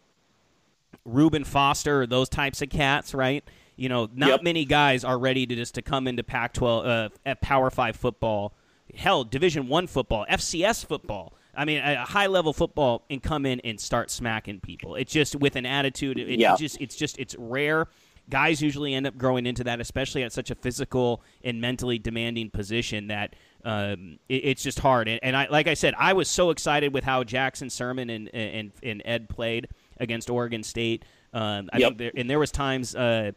Reuben 1.06 1.44
Foster 1.44 2.02
or 2.04 2.08
those 2.08 2.30
types 2.30 2.62
of 2.62 2.70
cats, 2.70 3.14
right? 3.14 3.44
You 3.76 3.90
know, 3.90 4.10
not 4.14 4.30
Yep. 4.30 4.44
many 4.44 4.64
guys 4.66 5.04
are 5.04 5.18
ready 5.20 5.46
to 5.46 5.56
just 5.56 5.76
to 5.76 5.82
come 5.82 6.08
into 6.08 6.24
Pac-12 6.24 6.86
uh, 6.86 7.10
at 7.26 7.42
Power 7.42 7.70
Five 7.70 7.96
football, 7.96 8.54
hell, 8.96 9.24
Division 9.24 9.68
One 9.68 9.88
football, 9.88 10.26
FCS 10.30 10.86
football. 10.86 11.34
I 11.54 11.66
mean, 11.66 11.80
a 11.80 12.06
high 12.06 12.28
level 12.28 12.54
football 12.54 13.04
and 13.10 13.22
come 13.22 13.46
in 13.46 13.60
and 13.62 13.78
start 13.82 14.10
smacking 14.10 14.62
people. 14.62 14.96
It's 14.96 15.12
just 15.12 15.36
with 15.36 15.58
an 15.58 15.66
attitude. 15.66 16.18
It, 16.18 16.40
Yeah. 16.40 16.54
it 16.54 16.60
just 16.60 16.80
it's 16.80 16.96
just 16.96 17.20
it's 17.20 17.36
rare. 17.38 17.88
Guys 18.32 18.62
usually 18.62 18.96
end 18.96 19.06
up 19.06 19.16
growing 19.18 19.46
into 19.46 19.64
that, 19.66 19.80
especially 19.80 20.24
at 20.24 20.34
such 20.34 20.50
a 20.50 20.56
physical 20.56 21.22
and 21.44 21.62
mentally 21.62 22.00
demanding 22.00 22.50
position 22.50 23.08
that 23.10 23.36
um, 23.64 24.18
it, 24.28 24.46
it's 24.46 24.64
just 24.64 24.80
hard. 24.80 25.08
And, 25.08 25.20
and 25.22 25.38
I, 25.38 25.48
like 25.52 25.68
I 25.68 25.76
said, 25.76 25.94
I 26.00 26.14
was 26.14 26.28
so 26.28 26.50
excited 26.50 26.94
with 26.94 27.04
how 27.04 27.24
Jackson 27.24 27.68
Sirmon 27.68 28.10
and 28.16 28.28
and, 28.34 28.72
and 28.82 29.02
Ed 29.06 29.30
played 29.30 29.68
against 30.00 30.30
Oregon 30.32 30.64
State. 30.64 31.06
Um, 31.34 31.70
I 31.72 31.78
Yep. 31.78 31.88
think 31.90 31.98
there, 32.00 32.12
and 32.18 32.30
there 32.30 32.40
was 32.40 32.52
times 32.52 32.96
uh, 32.96 33.32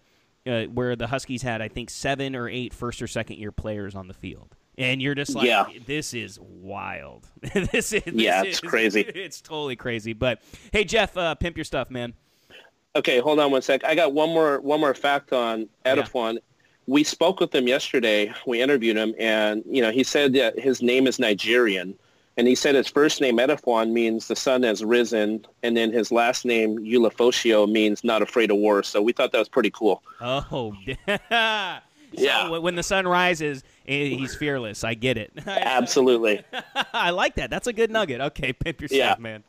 uh, 0.47 0.63
where 0.65 0.97
the 0.97 1.07
Huskies 1.07 1.43
had, 1.43 1.61
I 1.61 1.69
think, 1.69 1.91
seven 1.91 2.35
or 2.35 2.49
eight 2.49 2.73
first 2.73 3.03
or 3.03 3.07
second 3.07 3.37
year 3.39 3.53
players 3.53 3.95
on 3.95 4.09
the 4.09 4.15
field. 4.15 4.57
And 4.77 5.01
you're 5.01 5.15
just 5.15 5.35
like, 5.37 5.47
Yeah. 5.47 5.67
this 5.87 6.15
is 6.15 6.39
wild. 6.41 7.29
this 7.55 7.93
is, 7.93 8.03
this 8.03 8.15
Yeah, 8.15 8.43
it's 8.43 8.57
is- 8.63 8.69
crazy. 8.69 9.01
It's 9.15 9.41
totally 9.41 9.77
crazy. 9.77 10.13
But 10.15 10.41
hey, 10.73 10.85
Jeff, 10.85 11.17
uh, 11.17 11.35
pimp 11.37 11.57
your 11.57 11.65
stuff, 11.65 11.91
man. 11.91 12.15
Okay, 12.97 13.19
hold 13.19 13.41
on 13.41 13.51
one 13.51 13.63
sec. 13.63 13.85
I 13.85 13.95
got 13.95 14.13
one 14.13 14.29
more 14.31 14.61
one 14.61 14.81
more 14.81 14.95
fact 14.95 15.33
on 15.33 15.69
Edefuan. 15.85 16.39
We 16.87 17.03
spoke 17.03 17.41
with 17.41 17.55
him 17.55 17.67
yesterday. 17.67 18.33
We 18.47 18.61
interviewed 18.61 18.97
him, 18.97 19.15
and 19.19 19.63
you 19.69 19.83
know 19.83 19.91
he 19.91 20.05
said 20.05 20.33
that 20.35 20.59
his 20.59 20.81
name 20.83 21.07
is 21.07 21.19
Nigerian, 21.19 21.95
and 22.37 22.47
he 22.47 22.55
said 22.55 22.75
his 22.75 22.87
first 22.89 23.21
name 23.21 23.39
Edefuan 23.39 23.91
means 23.91 24.29
the 24.29 24.37
sun 24.37 24.63
has 24.63 24.85
risen, 24.85 25.45
and 25.63 25.77
then 25.77 25.93
his 25.93 26.13
last 26.13 26.45
name 26.45 26.79
Ulofoshio 26.79 27.69
means 27.71 28.05
not 28.05 28.23
afraid 28.23 28.51
of 28.51 28.59
war. 28.59 28.83
So 28.83 29.03
we 29.03 29.13
thought 29.13 29.33
that 29.33 29.39
was 29.39 29.49
pretty 29.49 29.71
cool. 29.71 30.03
Oh, 30.21 30.73
Yeah. 32.17 32.47
So 32.49 32.61
when 32.61 32.77
the 32.77 32.83
sun 32.85 33.09
rises, 33.09 33.65
he's 33.87 34.37
fearless. 34.37 34.85
I 34.85 34.95
get 34.95 35.19
it. 35.19 35.33
Absolutely. 35.49 36.45
I 36.93 37.11
like 37.11 37.35
that. 37.37 37.51
That's 37.51 37.67
a 37.67 37.73
good 37.73 37.91
nugget. 37.91 38.21
Okay, 38.21 38.53
pimp 38.53 38.81
your 38.83 38.89
Yeah. 38.93 39.17
man. 39.19 39.43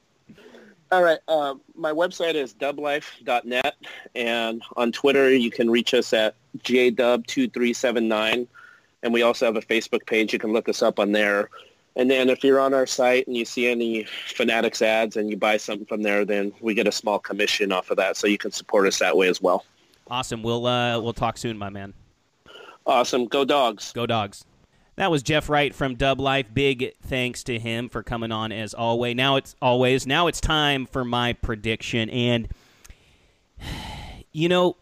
All 0.91 1.03
right. 1.03 1.19
Uh, 1.27 1.55
my 1.75 1.91
website 1.91 2.35
is 2.35 2.53
dublife.net, 2.53 3.75
and 4.13 4.61
on 4.75 4.91
Twitter 4.91 5.33
you 5.33 5.51
can 5.51 5.69
reach 5.69 5.93
us 5.93 6.13
at 6.13 6.35
jdub2379, 6.59 8.47
and 9.03 9.13
we 9.13 9.21
also 9.21 9.45
have 9.45 9.55
a 9.55 9.61
Facebook 9.61 10.05
page. 10.05 10.31
You 10.31 10.39
can 10.39 10.53
look 10.53 10.69
us 10.69 10.81
up 10.81 10.99
on 10.99 11.11
there. 11.11 11.49
And 11.97 12.11
then 12.11 12.29
if 12.29 12.43
you're 12.43 12.59
on 12.59 12.73
our 12.73 12.85
site 12.85 13.25
and 13.25 13.37
you 13.37 13.45
see 13.45 13.67
any 13.67 14.03
Fanatics 14.03 14.81
ads 14.81 15.15
and 15.15 15.29
you 15.29 15.37
buy 15.37 15.55
something 15.55 15.85
from 15.85 16.03
there, 16.03 16.25
then 16.25 16.51
we 16.59 16.73
get 16.73 16.87
a 16.87 16.91
small 16.91 17.19
commission 17.19 17.71
off 17.71 17.89
of 17.89 17.97
that, 17.97 18.17
so 18.17 18.27
you 18.27 18.37
can 18.37 18.51
support 18.51 18.87
us 18.87 18.99
that 18.99 19.15
way 19.15 19.27
as 19.27 19.41
well. 19.41 19.65
Awesome. 20.07 20.43
We'll 20.43 20.67
uh, 20.67 20.99
we'll 20.99 21.13
talk 21.13 21.37
soon, 21.37 21.57
my 21.57 21.69
man. 21.69 21.93
Awesome. 22.85 23.25
Go 23.25 23.43
dogs. 23.45 23.91
Go 23.93 24.05
dogs. 24.05 24.45
That 24.97 25.11
was 25.11 25.23
Jeff 25.23 25.49
Wright 25.49 25.75
from 25.75 25.97
Dublife. 25.97 26.53
Big 26.53 26.93
thanks 27.01 27.43
to 27.43 27.59
him 27.59 27.89
for 27.89 28.01
coming 28.01 28.31
on 28.31 28.53
as 28.53 28.73
always. 28.73 29.15
Now 29.15 29.35
it's 29.35 29.55
always 29.61 30.07
now 30.07 30.27
it's 30.27 30.39
time 30.39 30.85
for 30.85 31.03
my 31.03 31.33
prediction, 31.33 32.09
and 32.09 32.47
you 34.31 34.47
know 34.47 34.77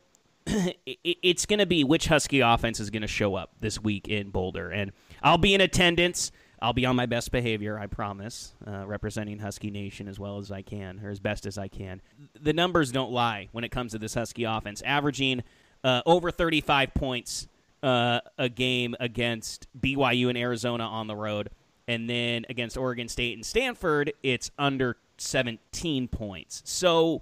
it's 0.85 1.47
going 1.47 1.59
to 1.59 1.65
be 1.65 1.83
which 1.83 2.07
Husky 2.07 2.41
offense 2.41 2.79
is 2.79 2.91
going 2.91 3.01
to 3.01 3.07
show 3.07 3.33
up 3.35 3.51
this 3.59 3.81
week 3.81 4.07
in 4.07 4.29
Boulder, 4.29 4.69
and 4.69 4.91
I'll 5.23 5.39
be 5.39 5.55
in 5.55 5.61
attendance. 5.61 6.31
I'll 6.61 6.73
be 6.73 6.85
on 6.85 6.95
my 6.95 7.07
best 7.07 7.31
behavior, 7.31 7.77
I 7.77 7.87
promise, 7.87 8.53
uh, 8.65 8.85
representing 8.85 9.39
Husky 9.39 9.69
Nation 9.69 10.07
as 10.07 10.17
well 10.17 10.37
as 10.37 10.49
I 10.49 10.61
can, 10.61 11.01
or 11.03 11.09
as 11.09 11.19
best 11.19 11.45
as 11.45 11.57
I 11.57 11.67
can. 11.67 12.01
The 12.39 12.53
numbers 12.53 12.91
don't 12.91 13.11
lie 13.11 13.49
when 13.51 13.65
it 13.65 13.69
comes 13.69 13.91
to 13.91 13.99
this 13.99 14.13
Husky 14.13 14.45
offense, 14.45 14.81
averaging 14.85 15.43
uh, 15.83 16.03
over 16.05 16.31
35 16.31 16.93
points 16.93 17.47
uh, 17.83 18.21
a 18.37 18.49
game 18.49 18.95
against 18.99 19.67
BYU 19.79 20.29
and 20.29 20.37
Arizona 20.37 20.85
on 20.85 21.07
the 21.07 21.15
road, 21.15 21.49
and 21.87 22.09
then 22.09 22.45
against 22.49 22.77
Oregon 22.77 23.09
State 23.09 23.35
and 23.35 23.45
Stanford, 23.45 24.13
it's 24.23 24.49
under 24.57 24.95
17 25.17 26.07
points. 26.07 26.61
So, 26.65 27.21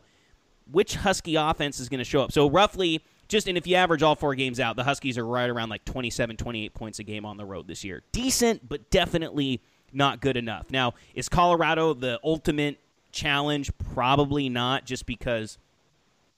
which 0.71 0.95
Husky 0.95 1.35
offense 1.35 1.79
is 1.79 1.89
going 1.89 1.97
to 1.97 2.05
show 2.05 2.21
up? 2.21 2.31
So, 2.31 2.49
roughly, 2.49 3.01
just 3.27 3.47
and 3.47 3.57
if 3.57 3.65
you 3.65 3.75
average 3.75 4.03
all 4.03 4.15
four 4.15 4.35
games 4.35 4.59
out, 4.59 4.75
the 4.75 4.83
Huskies 4.83 5.17
are 5.17 5.25
right 5.25 5.49
around 5.49 5.69
like 5.69 5.83
27, 5.85 6.37
28 6.37 6.73
points 6.75 6.99
a 6.99 7.03
game 7.03 7.25
on 7.25 7.37
the 7.37 7.45
road 7.45 7.67
this 7.67 7.83
year. 7.83 8.03
Decent, 8.11 8.69
but 8.69 8.89
definitely 8.91 9.61
not 9.91 10.21
good 10.21 10.37
enough. 10.37 10.69
Now, 10.69 10.93
is 11.15 11.27
Colorado 11.27 11.93
the 11.95 12.19
ultimate 12.23 12.77
challenge? 13.11 13.71
Probably 13.93 14.47
not, 14.47 14.85
just 14.85 15.05
because. 15.07 15.57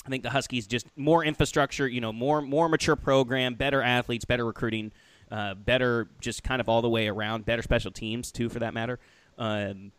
I 0.06 0.10
think 0.10 0.24
the 0.24 0.30
Huskies 0.30 0.68
just 0.68 0.88
more 0.98 1.24
infrastructure, 1.24 1.88
you 1.88 2.02
know, 2.02 2.12
more 2.12 2.42
more 2.42 2.68
mature 2.70 2.96
program, 2.96 3.56
better 3.56 3.82
athletes, 3.82 4.26
better 4.26 4.46
recruiting, 4.46 4.92
uh, 5.32 5.54
better 5.54 6.08
just 6.20 6.44
kind 6.44 6.60
of 6.60 6.68
all 6.68 6.82
the 6.82 6.90
way 6.90 7.08
around, 7.08 7.46
better 7.46 7.62
special 7.62 7.92
teams 7.92 8.32
too, 8.32 8.50
for 8.50 8.60
that 8.60 8.74
matter. 8.74 9.00
Um, 9.38 9.92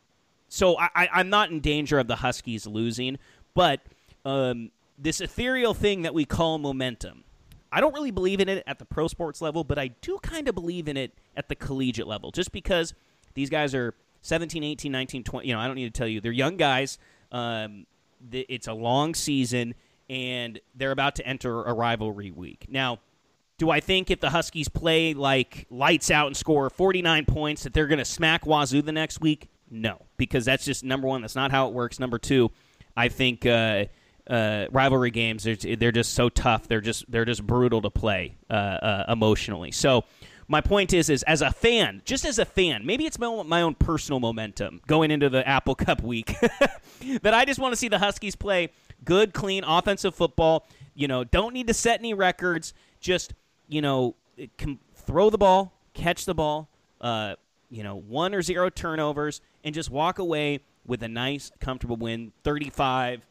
so 0.48 0.78
I, 0.78 1.08
I'm 1.12 1.30
not 1.30 1.50
in 1.50 1.60
danger 1.60 1.98
of 1.98 2.06
the 2.06 2.16
Huskies 2.16 2.66
losing, 2.66 3.18
but 3.54 3.80
um, 4.24 4.70
this 4.98 5.20
ethereal 5.20 5.74
thing 5.74 6.02
that 6.02 6.14
we 6.14 6.24
call 6.24 6.58
momentum, 6.58 7.24
I 7.72 7.80
don't 7.80 7.92
really 7.92 8.12
believe 8.12 8.40
in 8.40 8.48
it 8.48 8.62
at 8.66 8.78
the 8.78 8.84
pro 8.84 9.08
sports 9.08 9.42
level, 9.42 9.64
but 9.64 9.78
I 9.78 9.88
do 9.88 10.18
kind 10.22 10.48
of 10.48 10.54
believe 10.54 10.86
in 10.86 10.96
it 10.96 11.12
at 11.36 11.48
the 11.48 11.56
collegiate 11.56 12.06
level, 12.06 12.30
just 12.30 12.52
because 12.52 12.94
these 13.34 13.50
guys 13.50 13.74
are 13.74 13.94
17, 14.22 14.62
18, 14.62 14.92
19, 14.92 15.24
20. 15.24 15.48
You 15.48 15.54
know, 15.54 15.60
I 15.60 15.66
don't 15.66 15.76
need 15.76 15.92
to 15.92 15.98
tell 15.98 16.06
you, 16.06 16.20
they're 16.20 16.30
young 16.30 16.56
guys. 16.56 16.98
Um, 17.32 17.86
it's 18.30 18.68
a 18.68 18.72
long 18.72 19.14
season, 19.14 19.74
and 20.08 20.60
they're 20.74 20.90
about 20.90 21.16
to 21.16 21.26
enter 21.26 21.62
a 21.64 21.72
rivalry 21.72 22.30
week. 22.30 22.66
Now, 22.68 22.98
do 23.58 23.70
I 23.70 23.80
think 23.80 24.10
if 24.10 24.20
the 24.20 24.30
Huskies 24.30 24.68
play 24.68 25.14
like 25.14 25.66
lights 25.70 26.10
out 26.10 26.26
and 26.26 26.36
score 26.36 26.68
49 26.70 27.24
points 27.26 27.62
that 27.62 27.72
they're 27.72 27.86
going 27.86 27.98
to 27.98 28.04
smack 28.04 28.46
Wazoo 28.46 28.82
the 28.82 28.92
next 28.92 29.20
week? 29.20 29.48
No, 29.70 30.02
because 30.16 30.44
that's 30.44 30.64
just 30.64 30.84
number 30.84 31.06
one. 31.06 31.20
That's 31.20 31.36
not 31.36 31.50
how 31.50 31.68
it 31.68 31.74
works. 31.74 31.98
Number 31.98 32.18
two, 32.18 32.50
I 32.96 33.08
think 33.08 33.46
uh, 33.46 33.86
uh, 34.28 34.66
rivalry 34.70 35.10
games 35.10 35.44
they're, 35.44 35.56
they're 35.56 35.92
just 35.92 36.14
so 36.14 36.28
tough. 36.28 36.68
They're 36.68 36.80
just 36.80 37.10
they're 37.10 37.24
just 37.24 37.46
brutal 37.46 37.82
to 37.82 37.90
play 37.90 38.36
uh, 38.50 38.52
uh, 38.52 39.04
emotionally. 39.08 39.70
So 39.70 40.04
my 40.48 40.60
point 40.60 40.92
is, 40.92 41.08
is 41.08 41.22
as 41.22 41.42
a 41.42 41.50
fan, 41.50 42.02
just 42.04 42.24
as 42.24 42.38
a 42.38 42.44
fan, 42.44 42.84
maybe 42.84 43.06
it's 43.06 43.18
my, 43.18 43.42
my 43.44 43.62
own 43.62 43.74
personal 43.74 44.20
momentum 44.20 44.80
going 44.86 45.10
into 45.10 45.28
the 45.28 45.46
Apple 45.46 45.74
Cup 45.74 46.02
week 46.02 46.34
that 47.22 47.34
I 47.34 47.44
just 47.44 47.58
want 47.58 47.72
to 47.72 47.76
see 47.76 47.88
the 47.88 47.98
Huskies 47.98 48.36
play 48.36 48.70
good, 49.04 49.32
clean 49.32 49.64
offensive 49.64 50.14
football. 50.14 50.66
You 50.94 51.08
know, 51.08 51.24
don't 51.24 51.52
need 51.52 51.66
to 51.66 51.74
set 51.74 51.98
any 52.00 52.14
records. 52.14 52.74
Just 53.00 53.34
you 53.68 53.82
know, 53.82 54.14
can 54.58 54.78
throw 54.94 55.30
the 55.30 55.38
ball, 55.38 55.72
catch 55.92 56.24
the 56.24 56.34
ball. 56.34 56.68
Uh, 57.00 57.34
you 57.70 57.82
know, 57.82 57.96
one 57.96 58.34
or 58.34 58.42
zero 58.42 58.70
turnovers, 58.70 59.40
and 59.64 59.74
just 59.74 59.90
walk 59.90 60.18
away 60.18 60.60
with 60.86 61.02
a 61.02 61.08
nice, 61.08 61.50
comfortable 61.60 61.96
win. 61.96 62.32
Thirty-five. 62.42 63.26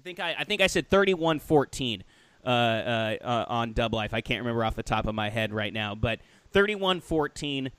I 0.00 0.02
think 0.02 0.18
I, 0.18 0.34
I 0.38 0.44
think 0.44 0.62
I 0.62 0.66
said 0.66 0.88
31-14 0.88 2.00
uh, 2.42 2.48
uh, 2.48 3.16
uh, 3.20 3.44
on 3.48 3.74
Dublife. 3.74 4.14
I 4.14 4.22
can't 4.22 4.40
remember 4.40 4.64
off 4.64 4.74
the 4.74 4.82
top 4.82 5.06
of 5.06 5.14
my 5.14 5.28
head 5.28 5.52
right 5.52 5.74
now, 5.74 5.94
but 5.94 6.20
31-14. 6.54 7.66
I 7.66 7.70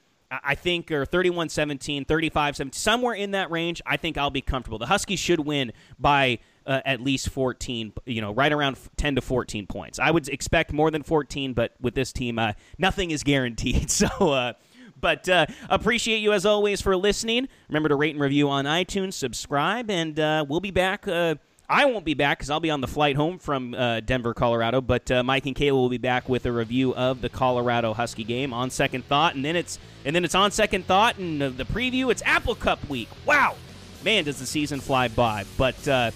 I 0.43 0.55
think, 0.55 0.91
or 0.91 1.05
31-17, 1.05 2.05
35-17, 2.05 2.73
somewhere 2.73 3.13
in 3.13 3.31
that 3.31 3.51
range, 3.51 3.81
I 3.85 3.97
think 3.97 4.17
I'll 4.17 4.29
be 4.29 4.41
comfortable. 4.41 4.77
The 4.77 4.85
Huskies 4.85 5.19
should 5.19 5.41
win 5.41 5.73
by 5.99 6.39
uh, 6.65 6.81
at 6.85 7.01
least 7.01 7.29
14, 7.29 7.93
you 8.05 8.21
know, 8.21 8.33
right 8.33 8.51
around 8.51 8.77
10 8.97 9.15
to 9.15 9.21
14 9.21 9.67
points. 9.67 9.99
I 9.99 10.11
would 10.11 10.27
expect 10.29 10.71
more 10.71 10.91
than 10.91 11.03
14, 11.03 11.53
but 11.53 11.73
with 11.81 11.95
this 11.95 12.13
team, 12.13 12.39
uh, 12.39 12.53
nothing 12.77 13.11
is 13.11 13.23
guaranteed. 13.23 13.89
So, 14.01 14.07
uh, 14.31 14.53
but 14.99 15.27
uh, 15.27 15.47
appreciate 15.69 16.19
you 16.19 16.31
as 16.33 16.45
always 16.45 16.81
for 16.81 16.95
listening. 16.95 17.47
Remember 17.67 17.89
to 17.89 17.95
rate 17.95 18.15
and 18.15 18.21
review 18.21 18.49
on 18.49 18.65
iTunes, 18.65 19.13
subscribe, 19.13 19.89
and 19.91 20.19
uh, 20.19 20.45
we'll 20.47 20.59
be 20.59 20.71
back. 20.71 21.07
Uh, 21.07 21.35
I 21.71 21.85
won't 21.85 22.03
be 22.03 22.13
back 22.13 22.39
because 22.39 22.49
I'll 22.49 22.59
be 22.59 22.69
on 22.69 22.81
the 22.81 22.87
flight 22.87 23.15
home 23.15 23.39
from 23.39 23.73
uh, 23.73 24.01
Denver, 24.01 24.33
Colorado. 24.33 24.81
But 24.81 25.09
uh, 25.09 25.23
Mike 25.23 25.45
and 25.45 25.55
Kayla 25.55 25.71
will 25.71 25.89
be 25.89 25.97
back 25.97 26.27
with 26.27 26.45
a 26.45 26.51
review 26.51 26.93
of 26.95 27.21
the 27.21 27.29
Colorado 27.29 27.93
Husky 27.93 28.25
game 28.25 28.53
on 28.53 28.69
second 28.69 29.05
thought, 29.05 29.35
and 29.35 29.45
then 29.45 29.55
it's 29.55 29.79
and 30.03 30.13
then 30.13 30.25
it's 30.25 30.35
on 30.35 30.51
second 30.51 30.85
thought 30.85 31.17
and 31.17 31.41
the 31.41 31.63
preview. 31.63 32.11
It's 32.11 32.21
Apple 32.25 32.55
Cup 32.55 32.87
week. 32.89 33.07
Wow, 33.25 33.55
man, 34.03 34.25
does 34.25 34.37
the 34.37 34.45
season 34.45 34.81
fly 34.81 35.07
by! 35.07 35.45
But 35.57 35.87
uh, 35.87 36.11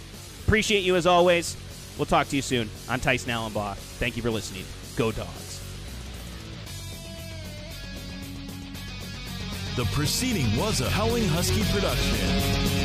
appreciate 0.45 0.83
you 0.83 0.95
as 0.95 1.07
always. 1.07 1.57
We'll 1.97 2.05
talk 2.05 2.27
to 2.27 2.35
you 2.35 2.41
soon. 2.41 2.69
I'm 2.87 2.99
Tysen 2.99 3.33
Allenbaugh. 3.33 3.75
Thank 3.75 4.15
you 4.15 4.21
for 4.21 4.29
listening. 4.29 4.65
Go 4.95 5.11
Dogs. 5.11 5.61
The 9.75 9.85
proceeding 9.85 10.55
was 10.57 10.81
a 10.81 10.89
Howling 10.89 11.27
Husky 11.27 11.63
production. 11.73 12.84